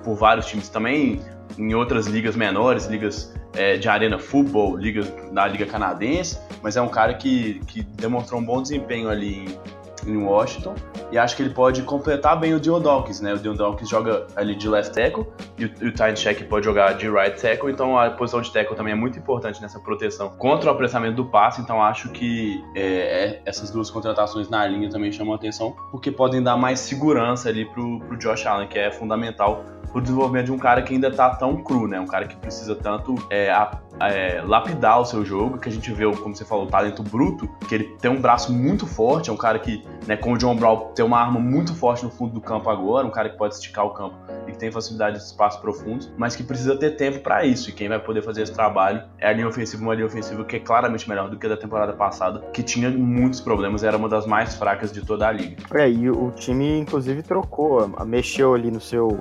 [0.03, 1.21] por vários times, também
[1.57, 6.83] em outras ligas menores, ligas é, de arena futebol, ligas da liga canadense, mas é
[6.83, 9.59] um cara que, que demonstrou um bom desempenho ali em,
[10.07, 10.75] em Washington.
[11.11, 13.35] E acho que ele pode completar bem o Dion Dawkins, né?
[13.35, 15.27] O Dion Dawkins joga ali de left tackle
[15.59, 18.77] e o, o Tyne Check pode jogar de right tackle, então a posição de tackle
[18.77, 22.83] também é muito importante nessa proteção contra o apressamento do passe, então acho que é,
[22.83, 27.65] é, essas duas contratações na linha também chamam atenção, porque podem dar mais segurança ali
[27.65, 31.31] pro, pro Josh Allen, que é fundamental pro desenvolvimento de um cara que ainda tá
[31.31, 32.01] tão cru, né?
[32.01, 35.93] Um cara que precisa tanto é, a, é, lapidar o seu jogo, que a gente
[35.93, 39.33] vê, como você falou, o talento bruto, que ele tem um braço muito forte, é
[39.33, 42.35] um cara que, né, como o John Brown, tem uma arma muito forte no fundo
[42.35, 44.15] do campo agora, um cara que pode esticar o campo
[44.47, 47.73] e que tem facilidade de espaços profundos, mas que precisa ter tempo para isso, e
[47.73, 50.61] quem vai poder fazer esse trabalho é a linha ofensiva, uma linha ofensiva que é
[50.61, 54.27] claramente melhor do que a da temporada passada, que tinha muitos problemas, era uma das
[54.27, 55.57] mais fracas de toda a liga.
[55.75, 59.21] É, e o time, inclusive, trocou, mexeu ali no seu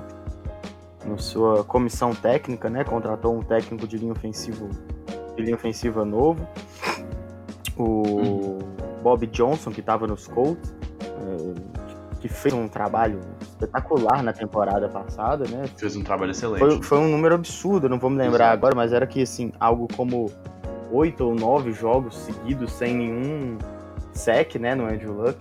[1.06, 2.84] na sua comissão técnica, né?
[2.84, 4.68] Contratou um técnico de linha ofensiva,
[5.36, 6.46] de linha ofensiva novo.
[7.76, 8.58] O uhum.
[9.02, 10.74] Bob Johnson, que estava nos Colts,
[12.20, 15.64] que fez um trabalho espetacular na temporada passada, né?
[15.76, 16.58] Fez um trabalho excelente.
[16.58, 18.58] Foi, foi um número absurdo, não vou me lembrar Exato.
[18.58, 20.30] agora, mas era que, assim, algo como
[20.90, 23.58] oito ou nove jogos seguidos sem nenhum
[24.12, 25.38] sec, né, no Andrew Luck.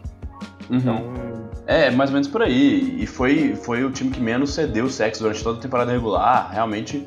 [0.70, 0.78] Uhum.
[0.78, 1.26] Então...
[1.68, 2.96] É, mais ou menos por aí.
[3.02, 6.52] E foi, foi o time que menos cedeu sex durante toda a temporada regular.
[6.52, 7.06] Realmente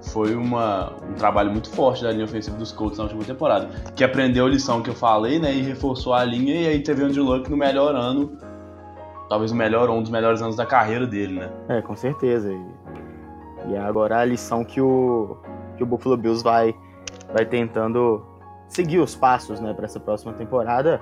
[0.00, 3.68] foi uma, um trabalho muito forte da linha ofensiva dos Colts na última temporada.
[3.94, 5.52] Que aprendeu a lição que eu falei, né?
[5.52, 6.54] E reforçou a linha.
[6.54, 8.32] E aí teve o Andrew Luck no melhor ano.
[9.28, 11.50] Talvez o melhor ou um dos melhores anos da carreira dele, né?
[11.68, 12.50] É, com certeza.
[12.50, 15.36] E, e agora a lição que o,
[15.76, 16.74] que o Buffalo Bills vai,
[17.34, 18.24] vai tentando
[18.68, 21.00] seguir os passos, né, para essa próxima temporada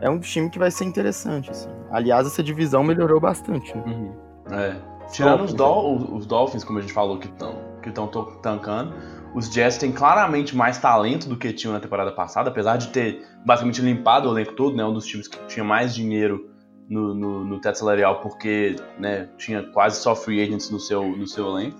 [0.00, 1.68] é um time que vai ser interessante, assim.
[1.90, 3.84] Aliás, essa divisão melhorou bastante, né?
[3.86, 4.14] Uhum.
[4.50, 4.76] É.
[5.12, 8.08] Tirando os, Dol os Dolphins, como a gente falou, que estão que estão
[8.40, 8.94] tancando,
[9.34, 13.26] os Jets têm claramente mais talento do que tinham na temporada passada, apesar de ter
[13.44, 14.84] basicamente limpado o elenco todo, né?
[14.84, 16.48] Um dos times que tinha mais dinheiro
[16.88, 21.26] no, no, no teto salarial, porque né, tinha quase só free agents no seu, no
[21.26, 21.78] seu elenco.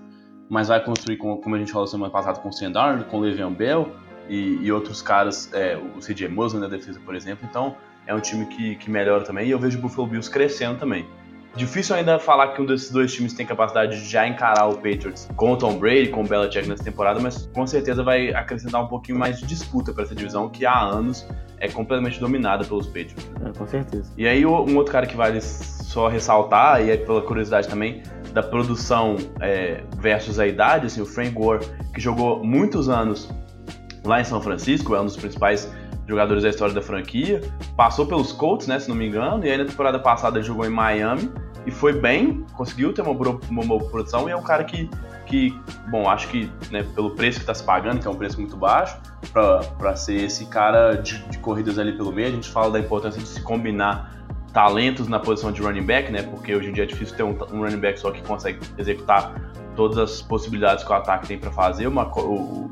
[0.48, 3.20] Mas vai construir, com, como a gente falou semana passada, com o Sandar, com o
[3.20, 3.88] Le'Veon Bell
[4.28, 7.46] e, e outros caras, é, o CJ Mosley na defesa, por exemplo.
[7.48, 9.46] Então, é um time que, que melhora também.
[9.46, 11.06] E eu vejo o Buffalo Bills crescendo também.
[11.56, 15.28] Difícil ainda falar que um desses dois times tem capacidade de já encarar o Patriots
[15.36, 18.88] com o Tom Brady, com o Belichick nessa temporada, mas com certeza vai acrescentar um
[18.88, 21.24] pouquinho mais de disputa para essa divisão que há anos
[21.58, 23.30] é completamente dominada pelos Patriots.
[23.44, 24.12] É, com certeza.
[24.18, 28.42] E aí um outro cara que vale só ressaltar, e é pela curiosidade também, da
[28.42, 31.64] produção é, versus a idade, assim, o Frank Gore,
[31.94, 33.30] que jogou muitos anos
[34.04, 35.72] lá em São Francisco, é um dos principais
[36.06, 37.40] jogadores da história da franquia.
[37.76, 40.70] Passou pelos Colts, né, se não me engano, e aí na temporada passada jogou em
[40.70, 41.30] Miami
[41.66, 44.88] e foi bem, conseguiu ter uma boa, uma boa produção e é um cara que,
[45.26, 48.38] que bom, acho que né, pelo preço que está se pagando, que é um preço
[48.38, 48.98] muito baixo,
[49.32, 53.20] para ser esse cara de, de, corridas ali pelo meio, a gente fala da importância
[53.20, 54.12] de se combinar
[54.52, 57.36] talentos na posição de running back, né, porque hoje em dia é difícil ter um,
[57.52, 59.34] um running back só que consegue executar
[59.74, 61.86] todas as possibilidades que o ataque tem para fazer.
[61.86, 62.70] Uma, o,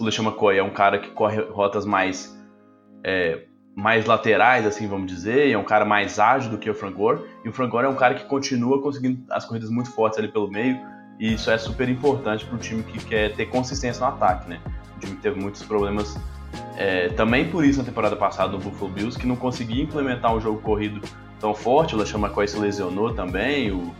[0.00, 2.38] o, LeSean McCoy é um cara que corre rotas mais
[3.04, 6.94] é, mais laterais, assim, vamos dizer, é um cara mais ágil do que o Frank
[6.94, 10.18] Gore, e o Frank Gore é um cara que continua conseguindo as corridas muito fortes
[10.18, 10.78] ali pelo meio,
[11.18, 14.60] e isso é super importante para o time que quer ter consistência no ataque, né?
[14.96, 16.18] O time que teve muitos problemas
[16.76, 20.40] é, também por isso na temporada passada do Buffalo Bills, que não conseguia implementar um
[20.40, 21.00] jogo corrido
[21.38, 23.94] tão forte, o LeSean McCoy se lesionou também, o,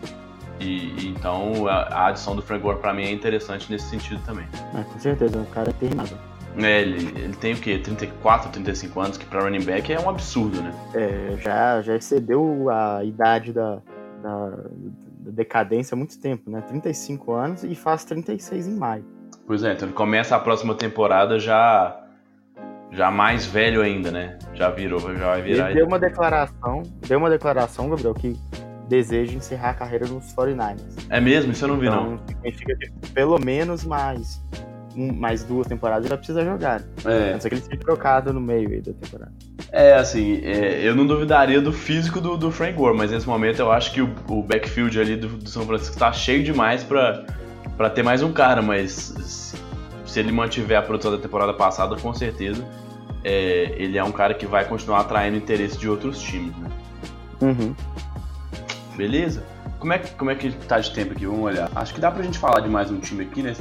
[0.60, 4.46] e, então a, a adição do Frank Gore para mim é interessante nesse sentido também.
[4.74, 6.16] É, com certeza, é um cara terminado.
[6.58, 7.78] É, ele, ele tem o quê?
[7.78, 10.72] 34, 35 anos, que para running back é um absurdo, né?
[10.94, 13.78] É, já, já excedeu a idade da,
[14.22, 16.60] da, da decadência há muito tempo, né?
[16.62, 19.04] 35 anos e faz 36 em maio.
[19.46, 21.96] Pois é, então ele começa a próxima temporada já
[22.92, 24.36] já mais velho ainda, né?
[24.52, 25.66] Já virou, já vai virar.
[25.66, 28.36] Ele deu uma declaração, deu uma declaração, Gabriel, que
[28.90, 31.06] deseja encerrar a carreira nos 49ers.
[31.08, 31.52] É mesmo?
[31.52, 32.20] Isso eu não vi, então, não.
[32.26, 34.42] Significa que pelo menos mais
[34.96, 36.82] mais duas temporadas, ele precisa jogar.
[37.04, 37.32] É.
[37.32, 39.32] Não ser que ele seja trocado no meio aí da temporada.
[39.70, 43.60] É, assim, é, eu não duvidaria do físico do, do Frank Gore, mas nesse momento
[43.60, 47.24] eu acho que o, o backfield ali do, do, São Francisco tá cheio demais pra,
[47.76, 49.56] pra ter mais um cara, mas se,
[50.04, 52.66] se ele mantiver a produção da temporada passada, com certeza
[53.22, 56.68] é, ele é um cara que vai continuar atraindo interesse de outros times, né?
[57.42, 57.74] Uhum.
[59.00, 59.42] Beleza?
[59.78, 61.24] Como é, que, como é que tá de tempo aqui?
[61.24, 61.70] Vamos olhar.
[61.74, 63.56] Acho que dá pra gente falar de mais um time aqui, né?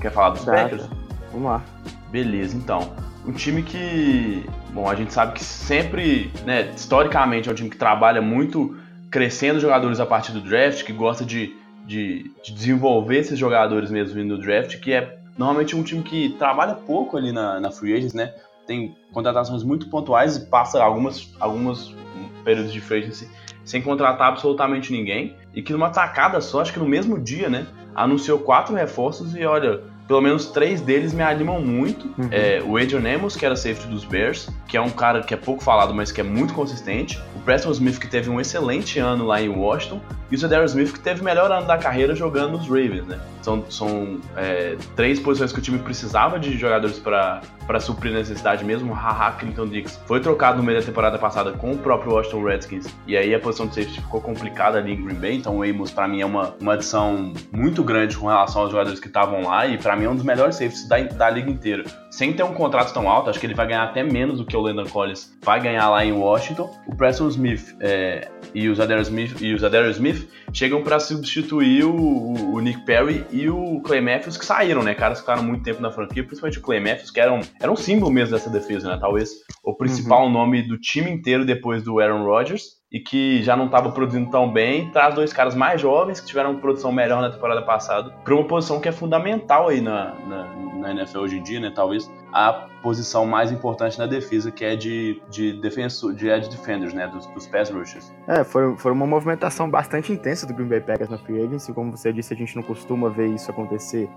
[0.00, 0.88] Quer falar dos dá, Packers?
[1.30, 1.62] Vamos lá.
[2.10, 2.92] Beleza, então.
[3.24, 7.76] Um time que, bom, a gente sabe que sempre, né, historicamente é um time que
[7.76, 8.76] trabalha muito
[9.08, 11.54] crescendo jogadores a partir do draft, que gosta de,
[11.86, 16.30] de, de desenvolver esses jogadores mesmo vindo do draft, que é normalmente um time que
[16.30, 18.34] trabalha pouco ali na, na free agents, né?
[18.66, 21.94] Tem contratações muito pontuais e passa algumas, algumas
[22.42, 23.28] períodos de free agency
[23.64, 25.36] sem contratar absolutamente ninguém.
[25.54, 27.66] E que numa tacada só, acho que no mesmo dia, né?
[27.94, 32.04] Anunciou quatro reforços e olha, pelo menos três deles me animam muito.
[32.18, 32.28] Uhum.
[32.30, 35.38] É, o Adrian Amos, que era safety dos Bears, que é um cara que é
[35.38, 37.18] pouco falado, mas que é muito consistente.
[37.34, 40.02] O Preston Smith, que teve um excelente ano lá em Washington.
[40.30, 43.20] E o Cedar Smith, que teve o melhor ano da carreira jogando nos Ravens, né?
[43.42, 48.64] São, são é, três posições que o time precisava de jogadores para suprir a necessidade
[48.64, 48.92] mesmo.
[48.92, 52.44] O Haha Clinton Dix foi trocado no meio da temporada passada com o próprio Washington
[52.44, 52.86] Redskins.
[53.06, 55.36] E aí a posição de safety ficou complicada ali em Green Bay.
[55.36, 59.00] Então o Amos, para mim, é uma, uma adição muito grande com relação aos jogadores
[59.00, 59.66] que estavam lá.
[59.66, 61.84] E para mim é um dos melhores safeties da, da liga inteira.
[62.10, 64.56] Sem ter um contrato tão alto, acho que ele vai ganhar até menos do que
[64.56, 66.70] o Landon Collins vai ganhar lá em Washington.
[66.86, 72.52] O Preston Smith é, e o Zadar Smith, e o Smith chegam para substituir o,
[72.52, 74.94] o, Nick Perry e o Clay Matthews, que saíram, né?
[74.94, 77.72] Caras que ficaram muito tempo na franquia, principalmente o Clay Matthews, que era um, era
[77.72, 78.98] um símbolo mesmo dessa defesa, né?
[79.00, 79.30] Talvez
[79.64, 80.32] o principal uhum.
[80.32, 82.81] nome do time inteiro depois do Aaron Rodgers.
[82.92, 86.56] E que já não estava produzindo tão bem, traz dois caras mais jovens que tiveram
[86.58, 90.44] produção melhor na temporada passada para uma posição que é fundamental aí na, na,
[90.76, 91.72] na, NFL hoje em dia, né?
[91.74, 96.92] Talvez a posição mais importante na defesa, que é de, de defensor, de edge defenders,
[96.92, 97.08] né?
[97.08, 98.12] Dos, dos pass rushers.
[98.28, 101.72] É, foi, foi uma movimentação bastante intensa do Green Bay Packers na free agency.
[101.72, 104.10] Como você disse, a gente não costuma ver isso acontecer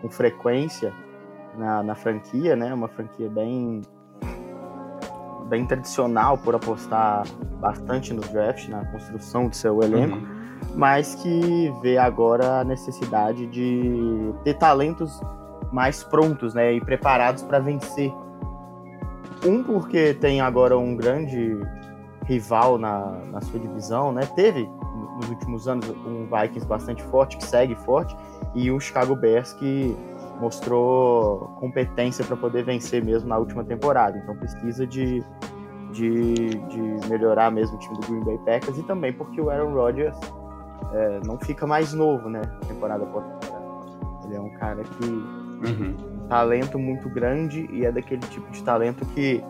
[0.00, 0.90] com frequência
[1.58, 2.72] na, na franquia, né?
[2.72, 3.82] Uma franquia bem
[5.48, 7.24] bem tradicional por apostar
[7.60, 10.26] bastante no draft, na construção do seu elenco, uhum.
[10.74, 15.20] mas que vê agora a necessidade de ter talentos
[15.72, 18.12] mais prontos, né, e preparados para vencer.
[19.44, 21.58] Um porque tem agora um grande
[22.24, 24.22] rival na, na sua divisão, né?
[24.34, 24.68] Teve
[25.16, 28.16] nos últimos anos um Vikings bastante forte, que segue forte,
[28.54, 29.96] e o Chicago Bears que
[30.40, 34.18] mostrou competência para poder vencer mesmo na última temporada.
[34.18, 35.22] Então precisa de,
[35.92, 39.72] de, de, melhorar mesmo o time do Green Bay Packers e também porque o Aaron
[39.72, 40.16] Rodgers
[40.92, 42.42] é, não fica mais novo, né?
[42.66, 43.66] Temporada por temporada.
[44.24, 45.94] Ele é um cara que uhum.
[46.24, 49.42] um talento muito grande e é daquele tipo de talento que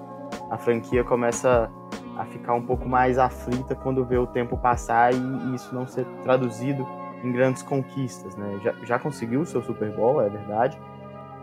[0.50, 1.70] a franquia começa
[2.16, 5.86] a ficar um pouco mais aflita quando vê o tempo passar e, e isso não
[5.86, 6.86] ser traduzido
[7.26, 8.60] em grandes conquistas, né?
[8.62, 10.78] Já, já conseguiu o seu Super Bowl, é verdade,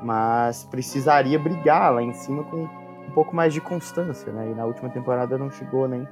[0.01, 4.49] mas precisaria brigar lá em cima com um pouco mais de constância, né?
[4.51, 6.07] E na última temporada não chegou nem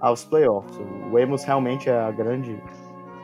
[0.00, 0.78] aos playoffs.
[1.10, 2.62] O Amos realmente é a grande,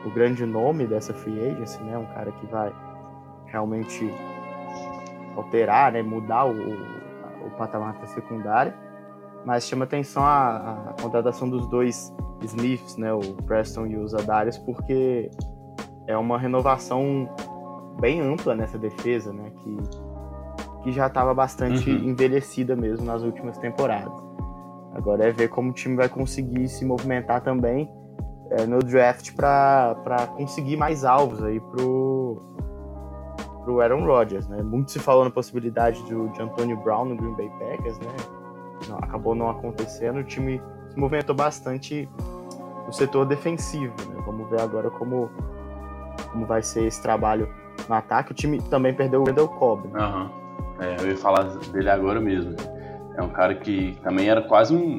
[0.05, 1.97] o grande nome dessa free agency, né?
[1.97, 2.73] Um cara que vai
[3.45, 4.11] realmente
[5.35, 6.01] alterar, né?
[6.01, 6.53] Mudar o,
[7.45, 8.75] o patamar da secundária.
[9.45, 13.13] Mas chama atenção a, a contratação dos dois Smiths, né?
[13.13, 15.29] O Preston e o Zadarius, porque
[16.07, 17.29] é uma renovação
[17.99, 19.51] bem ampla nessa defesa, né?
[19.57, 19.77] Que,
[20.83, 22.09] que já estava bastante uhum.
[22.09, 24.13] envelhecida mesmo nas últimas temporadas.
[24.93, 27.89] Agora é ver como o time vai conseguir se movimentar também
[28.51, 32.37] é, no draft para conseguir mais alvos aí pro,
[33.63, 34.61] pro Aaron Rodgers, né?
[34.61, 38.11] Muito se falou na possibilidade do, de Antonio Brown no Green Bay Packers, né?
[38.87, 40.19] Não, acabou não acontecendo.
[40.19, 42.07] O time se movimentou bastante
[42.85, 44.21] no setor defensivo, né?
[44.25, 45.29] Vamos ver agora como
[46.31, 47.49] como vai ser esse trabalho
[47.87, 48.31] no ataque.
[48.31, 49.87] O time também perdeu o Wendell Cobb.
[49.87, 50.29] Uhum.
[50.79, 52.55] É, eu ia falar dele agora mesmo.
[53.15, 54.97] É um cara que também era quase um,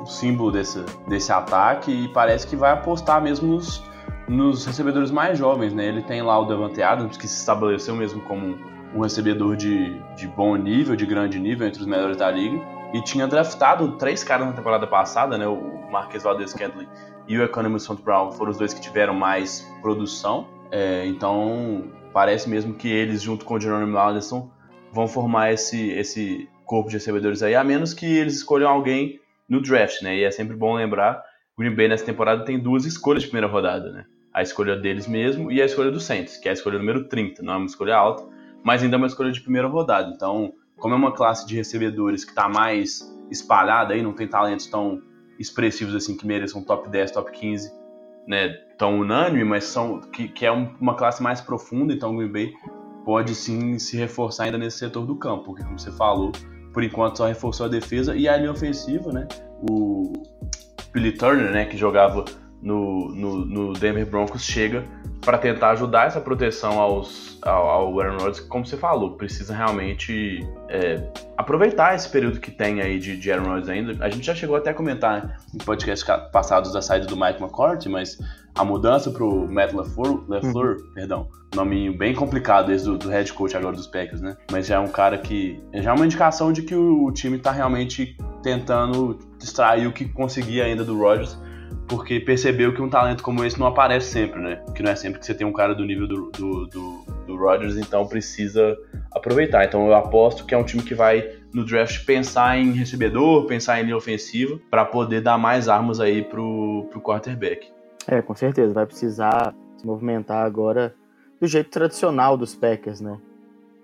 [0.00, 3.84] um símbolo desse, desse ataque e parece que vai apostar mesmo nos,
[4.28, 5.86] nos recebedores mais jovens, né?
[5.86, 8.58] Ele tem lá o Devante Adams, que se estabeleceu mesmo como
[8.94, 12.60] um recebedor de, de bom nível, de grande nível, entre os melhores da liga.
[12.92, 15.46] E tinha draftado três caras na temporada passada, né?
[15.46, 16.88] O Marquês Valdez Scantling
[17.28, 20.46] e o Economist Font Brown foram os dois que tiveram mais produção.
[20.70, 24.50] É, então, parece mesmo que eles, junto com o Jerome Anderson,
[24.92, 29.60] vão formar esse, esse corpo de recebedores aí, a menos que eles escolham alguém no
[29.60, 30.16] draft, né?
[30.16, 31.22] E é sempre bom lembrar,
[31.56, 34.04] o Green Bay nessa temporada tem duas escolhas de primeira rodada, né?
[34.32, 37.42] A escolha deles mesmo e a escolha do Saints, que é a escolha número 30,
[37.42, 38.26] não é uma escolha alta,
[38.64, 40.10] mas ainda é uma escolha de primeira rodada.
[40.14, 44.66] Então, como é uma classe de recebedores que está mais espalhada aí, não tem talentos
[44.66, 45.02] tão
[45.38, 47.72] expressivos assim que mereçam top 10, top 15,
[48.26, 52.16] né, tão unânime, mas são que, que é um, uma classe mais profunda, então o
[52.16, 52.52] Green Bay
[53.04, 56.32] pode sim se reforçar ainda nesse setor do campo, porque como você falou,
[56.72, 59.26] por enquanto só reforçou a defesa e a linha ofensiva, né?
[59.68, 60.12] O
[60.92, 62.24] Billy Turner, né, que jogava
[62.62, 64.84] no, no, no Denver Broncos, chega
[65.20, 70.40] para tentar ajudar essa proteção aos, ao, ao Aaron Rodgers, como você falou, precisa realmente
[70.68, 71.02] é,
[71.36, 74.04] aproveitar esse período que tem aí de, de Aaron Rodgers ainda.
[74.04, 77.88] A gente já chegou até a comentar em podcasts passados da saída do Mike McCourty,
[77.88, 78.18] mas
[78.54, 80.94] a mudança para o Matt LaFleur, LaFleur uhum.
[80.94, 84.36] perdão, nominho bem complicado esse do, do, head coach agora dos Packers, né?
[84.50, 87.36] Mas já é um cara que já é uma indicação de que o, o time
[87.36, 91.38] está realmente tentando extrair o que conseguia ainda do Rodgers
[91.88, 94.62] porque percebeu que um talento como esse não aparece sempre, né?
[94.74, 97.36] Que não é sempre que você tem um cara do nível do, do, do, do
[97.36, 98.76] Rodgers, então precisa
[99.12, 99.64] aproveitar.
[99.64, 103.80] Então eu aposto que é um time que vai no draft pensar em recebedor, pensar
[103.80, 107.70] em linha ofensiva, para poder dar mais armas aí pro, pro quarterback.
[108.06, 110.94] É, com certeza, vai precisar se movimentar agora
[111.40, 113.18] do jeito tradicional dos Packers, né?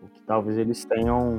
[0.02, 1.36] O que talvez eles tenham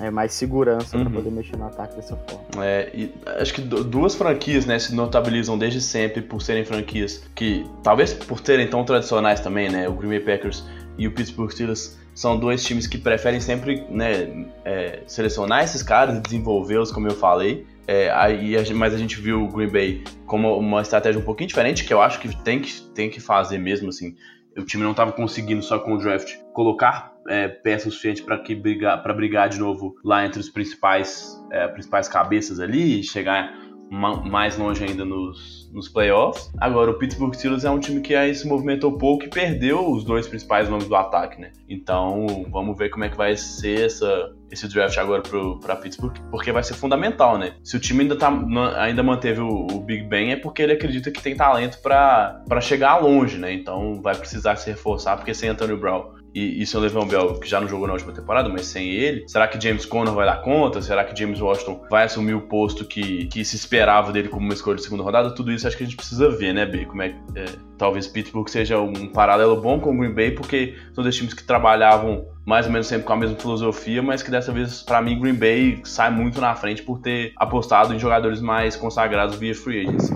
[0.00, 1.04] é, mais segurança uhum.
[1.04, 2.64] para poder mexer no ataque dessa forma.
[2.64, 7.64] É, e acho que duas franquias né, se notabilizam desde sempre por serem franquias que,
[7.82, 10.64] talvez por serem tão tradicionais também, né, o Green Bay Packers
[10.98, 16.16] e o Pittsburgh Steelers são dois times que preferem sempre né, é, selecionar esses caras
[16.16, 17.66] e desenvolvê-los, como eu falei.
[17.86, 21.84] É, aí, mas a gente viu o Green Bay como uma estratégia um pouquinho diferente,
[21.84, 24.14] que eu acho que tem que, tem que fazer mesmo, assim.
[24.56, 28.36] O time não estava conseguindo só com o draft colocar é, peça o suficiente para
[28.36, 34.82] brigar, brigar de novo lá entre os principais, é, principais cabeças ali, chegar mais longe
[34.82, 36.50] ainda nos, nos playoffs.
[36.58, 40.04] Agora, o Pittsburgh Steelers é um time que aí se movimentou pouco e perdeu os
[40.04, 41.52] dois principais nomes do ataque, né?
[41.68, 45.22] Então, vamos ver como é que vai ser essa, esse draft agora
[45.60, 47.54] para Pittsburgh, porque vai ser fundamental, né?
[47.62, 48.32] Se o time ainda, tá,
[48.78, 52.96] ainda manteve o, o Big Ben, é porque ele acredita que tem talento para chegar
[52.98, 53.52] longe, né?
[53.52, 57.48] Então, vai precisar se reforçar, porque sem Antonio Brown e, e seu Le'Veon Bell, que
[57.48, 60.42] já não jogou na última temporada, mas sem ele, será que James Conner vai dar
[60.42, 60.82] conta?
[60.82, 64.54] Será que James Washington vai assumir o posto que, que se esperava dele como uma
[64.54, 65.34] escolha de segunda rodada?
[65.34, 66.84] Tudo isso acho que a gente precisa ver, né, B?
[66.86, 67.44] Como é, é
[67.78, 71.44] talvez Pittsburgh seja um paralelo bom com o Green Bay, porque são dois times que
[71.44, 75.18] trabalhavam mais ou menos sempre com a mesma filosofia, mas que dessa vez, para mim,
[75.18, 79.86] Green Bay sai muito na frente por ter apostado em jogadores mais consagrados via free
[79.86, 80.12] agency.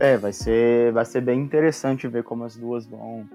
[0.00, 3.28] É, vai ser, vai ser bem interessante ver como as duas vão,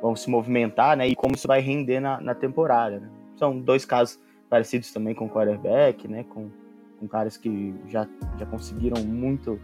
[0.00, 1.08] vão se movimentar, né?
[1.08, 3.00] E como isso vai render na, na temporada.
[3.00, 3.08] Né?
[3.36, 4.18] São dois casos
[4.48, 6.24] parecidos também com o quarterback, né?
[6.24, 6.50] Com,
[6.98, 8.06] com caras que já,
[8.38, 9.60] já conseguiram muito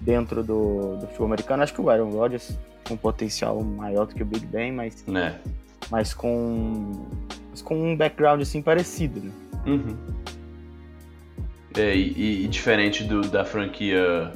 [0.00, 1.62] dentro do, do futebol americano.
[1.62, 5.04] Acho que o Aaron Rodgers com um potencial maior do que o Big Ben, mas,
[5.08, 5.38] é.
[5.90, 7.06] mas, com,
[7.50, 9.32] mas com um background assim parecido, né?
[9.66, 9.96] Uhum.
[11.76, 14.30] É, e, e, diferente do, da franquia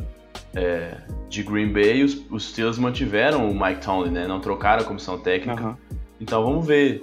[0.57, 0.96] é,
[1.28, 4.26] de Green Bay, os, os Steelers mantiveram o Mike Tomlin, né?
[4.26, 5.62] Não trocaram a comissão técnica.
[5.62, 5.76] Uhum.
[6.18, 7.02] Então vamos ver.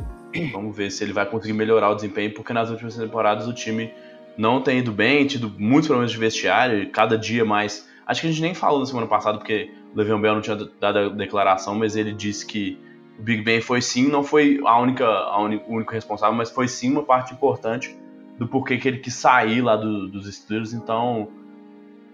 [0.51, 3.93] Vamos ver se ele vai conseguir melhorar o desempenho, porque nas últimas temporadas o time
[4.35, 7.87] não tem ido bem, tido muitos problemas de vestiário, cada dia mais.
[8.07, 10.57] Acho que a gente nem falou na semana passada, porque o Le'Veon Bell não tinha
[10.79, 12.79] dado a declaração, mas ele disse que
[13.19, 16.49] o Big Ben foi sim, não foi a única, a única, o único responsável, mas
[16.49, 17.95] foi sim uma parte importante
[18.39, 20.73] do porquê que ele quis sair lá do, dos Steelers.
[20.73, 21.29] Então,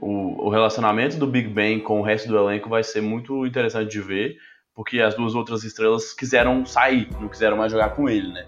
[0.01, 3.91] o, o, relacionamento do Big Ben com o resto do elenco vai ser muito interessante
[3.91, 4.37] de ver,
[4.73, 8.47] porque as duas outras estrelas quiseram sair, não quiseram mais jogar com ele, né?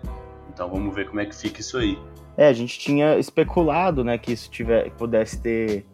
[0.53, 1.97] Então vamos ver como é que fica isso aí.
[2.37, 5.85] É, a gente tinha especulado, né, que isso tiver, pudesse ter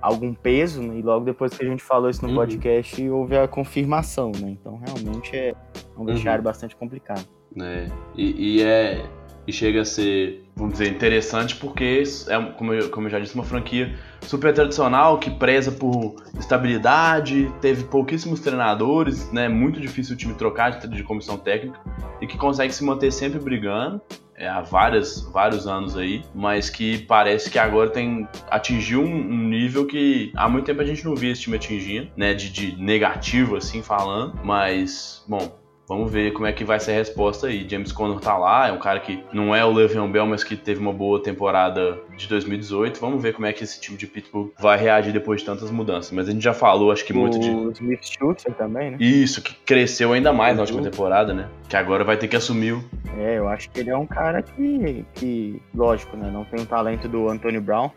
[0.00, 0.98] algum peso, né?
[0.98, 2.34] e logo depois que a gente falou isso no uhum.
[2.34, 4.50] podcast, houve a confirmação, né?
[4.50, 5.54] Então realmente é
[5.96, 6.44] um vestiário uhum.
[6.44, 7.26] bastante complicado.
[7.60, 7.86] É,
[8.16, 9.04] e, e é
[9.46, 13.34] e chega a ser, vamos dizer, interessante porque é, como eu, como eu já disse,
[13.34, 19.48] uma franquia super tradicional que preza por estabilidade, teve pouquíssimos treinadores, né?
[19.48, 21.78] Muito difícil o time trocar de, de comissão técnica
[22.20, 24.00] e que consegue se manter sempre brigando.
[24.34, 29.48] É, há várias, vários anos aí, mas que parece que agora tem atingiu um, um,
[29.48, 32.82] nível que há muito tempo a gente não via esse time atingindo, né, de, de
[32.82, 37.68] negativo assim falando, mas bom, Vamos ver como é que vai ser a resposta aí.
[37.68, 40.56] James Conner tá lá, é um cara que não é o Le'Veon Bell, mas que
[40.56, 43.00] teve uma boa temporada de 2018.
[43.00, 46.12] Vamos ver como é que esse time de Pittsburgh vai reagir depois de tantas mudanças.
[46.12, 47.50] Mas a gente já falou, acho que muito de.
[47.50, 48.96] O Smith Schuster também, né?
[49.00, 51.48] Isso, que cresceu ainda mais na última temporada, né?
[51.68, 52.84] Que agora vai ter que assumir o.
[53.18, 56.30] É, eu acho que ele é um cara que, que lógico, né?
[56.30, 57.90] Não tem o talento do Antonio Brown,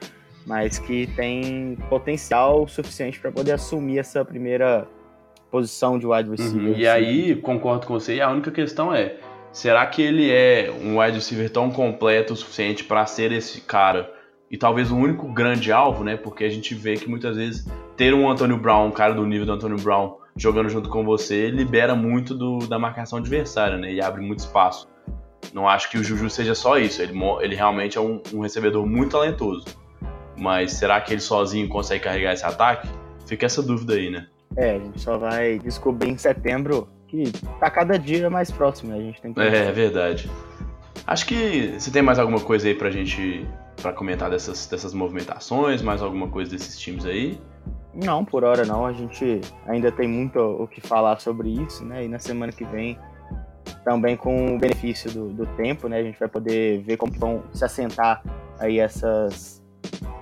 [0.45, 4.87] mas que tem potencial suficiente para poder assumir essa primeira
[5.55, 6.73] posição de wide receiver.
[6.73, 6.77] Uhum.
[6.77, 9.15] E aí, concordo com você, e a única questão é,
[9.53, 14.11] será que ele é um wide receiver tão completo o suficiente para ser esse cara
[14.51, 16.17] e talvez o único grande alvo, né?
[16.17, 19.45] Porque a gente vê que muitas vezes ter um Antonio Brown, um cara do nível
[19.45, 23.93] do Antonio Brown, jogando junto com você, libera muito do, da marcação adversária, né?
[23.93, 24.89] E abre muito espaço.
[25.53, 27.01] Não acho que o Juju seja só isso.
[27.01, 29.65] Ele, ele realmente é um, um recebedor muito talentoso.
[30.37, 32.89] Mas será que ele sozinho consegue carregar esse ataque?
[33.25, 34.27] Fica essa dúvida aí, né?
[34.57, 38.97] É, a gente só vai descobrir em setembro que tá cada dia mais próximo, né?
[38.97, 39.39] A gente tem que.
[39.39, 40.29] É, é verdade.
[41.05, 43.47] Acho que você tem mais alguma coisa aí pra gente
[43.81, 47.39] para comentar dessas, dessas movimentações, mais alguma coisa desses times aí?
[47.93, 48.85] Não, por hora não.
[48.85, 52.05] A gente ainda tem muito o que falar sobre isso, né?
[52.05, 52.97] E na semana que vem,
[53.83, 55.99] também com o benefício do, do tempo, né?
[55.99, 58.23] A gente vai poder ver como vão se assentar
[58.59, 59.63] aí essas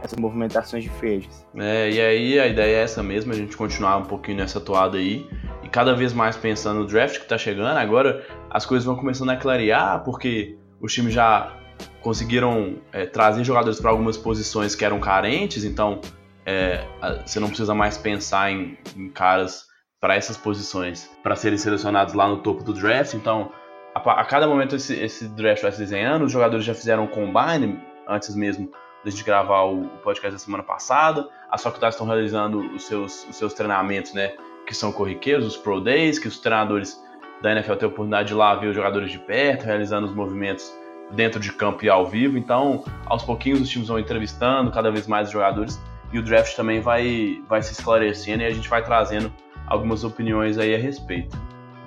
[0.03, 3.97] essas movimentações de free É, e aí a ideia é essa mesmo, a gente continuar
[3.97, 5.27] um pouquinho nessa toada aí
[5.63, 7.77] e cada vez mais pensando no draft que tá chegando.
[7.77, 11.57] Agora as coisas vão começando a clarear porque os times já
[12.01, 16.01] conseguiram é, trazer jogadores para algumas posições que eram carentes, então
[16.45, 16.85] é,
[17.25, 19.65] você não precisa mais pensar em, em caras
[20.01, 23.13] para essas posições para serem selecionados lá no topo do draft.
[23.13, 23.53] Então,
[23.95, 27.79] a, a cada momento esse, esse, draft vai se desenhando, os jogadores já fizeram combine
[28.05, 28.69] antes mesmo
[29.03, 31.27] desde gravar o podcast da semana passada.
[31.49, 34.33] As faculdades estão realizando os seus, os seus treinamentos, né?
[34.65, 37.01] Que são corriqueiros, os Pro Days, que os treinadores
[37.41, 40.73] da NFL têm a oportunidade de lá ver os jogadores de perto, realizando os movimentos
[41.11, 42.37] dentro de campo e ao vivo.
[42.37, 45.79] Então, aos pouquinhos, os times vão entrevistando cada vez mais os jogadores
[46.11, 49.31] e o draft também vai, vai se esclarecendo e a gente vai trazendo
[49.67, 51.37] algumas opiniões aí a respeito.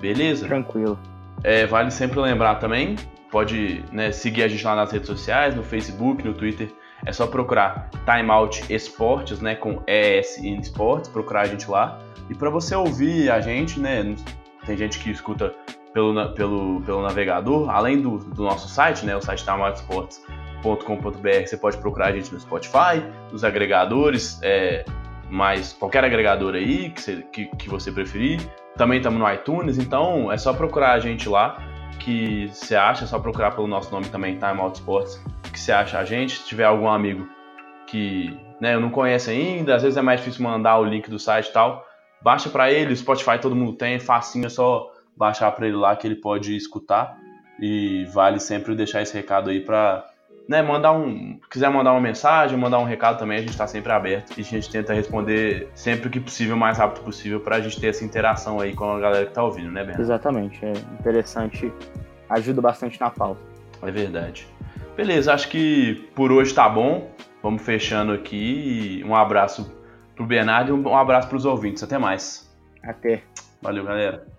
[0.00, 0.46] Beleza?
[0.46, 0.98] Tranquilo.
[1.42, 2.96] É, vale sempre lembrar também,
[3.30, 6.72] pode né, seguir a gente lá nas redes sociais, no Facebook, no Twitter
[7.04, 11.98] é só procurar Timeout Esportes, né, com ES em Esportes, procurar a gente lá.
[12.30, 14.14] E para você ouvir a gente, né,
[14.64, 15.54] tem gente que escuta
[15.92, 21.78] pelo, pelo, pelo navegador, além do, do nosso site, né, o site timeoutsports.com.br, você pode
[21.78, 24.84] procurar a gente no Spotify, nos agregadores, é,
[25.30, 28.40] mais qualquer agregador aí que você, que, que você preferir.
[28.76, 31.56] Também estamos no iTunes, então é só procurar a gente lá
[32.06, 35.20] que você acha, é só procurar pelo nosso nome também, Time Out Sports,
[35.52, 36.36] que você acha a gente.
[36.36, 37.28] Se tiver algum amigo
[37.88, 41.18] que né, eu não conheço ainda, às vezes é mais difícil mandar o link do
[41.18, 41.84] site e tal,
[42.22, 45.76] baixa para ele, o Spotify todo mundo tem, é facinho, é só baixar para ele
[45.76, 47.18] lá que ele pode escutar.
[47.60, 50.06] E vale sempre deixar esse recado aí para
[50.48, 51.38] né, mandar um.
[51.50, 54.44] Quiser mandar uma mensagem, mandar um recado também, a gente está sempre aberto e a
[54.44, 58.04] gente tenta responder sempre que possível, o mais rápido possível, para a gente ter essa
[58.04, 60.02] interação aí com a galera que está ouvindo, né, Bernardo?
[60.02, 61.72] Exatamente, é interessante,
[62.30, 63.40] ajuda bastante na pauta.
[63.82, 64.46] É verdade.
[64.96, 67.10] Beleza, acho que por hoje tá bom.
[67.42, 69.04] Vamos fechando aqui.
[69.06, 69.72] Um abraço
[70.14, 71.82] pro Bernardo e um abraço para os ouvintes.
[71.82, 72.50] Até mais.
[72.82, 73.22] Até.
[73.62, 74.35] Valeu, galera.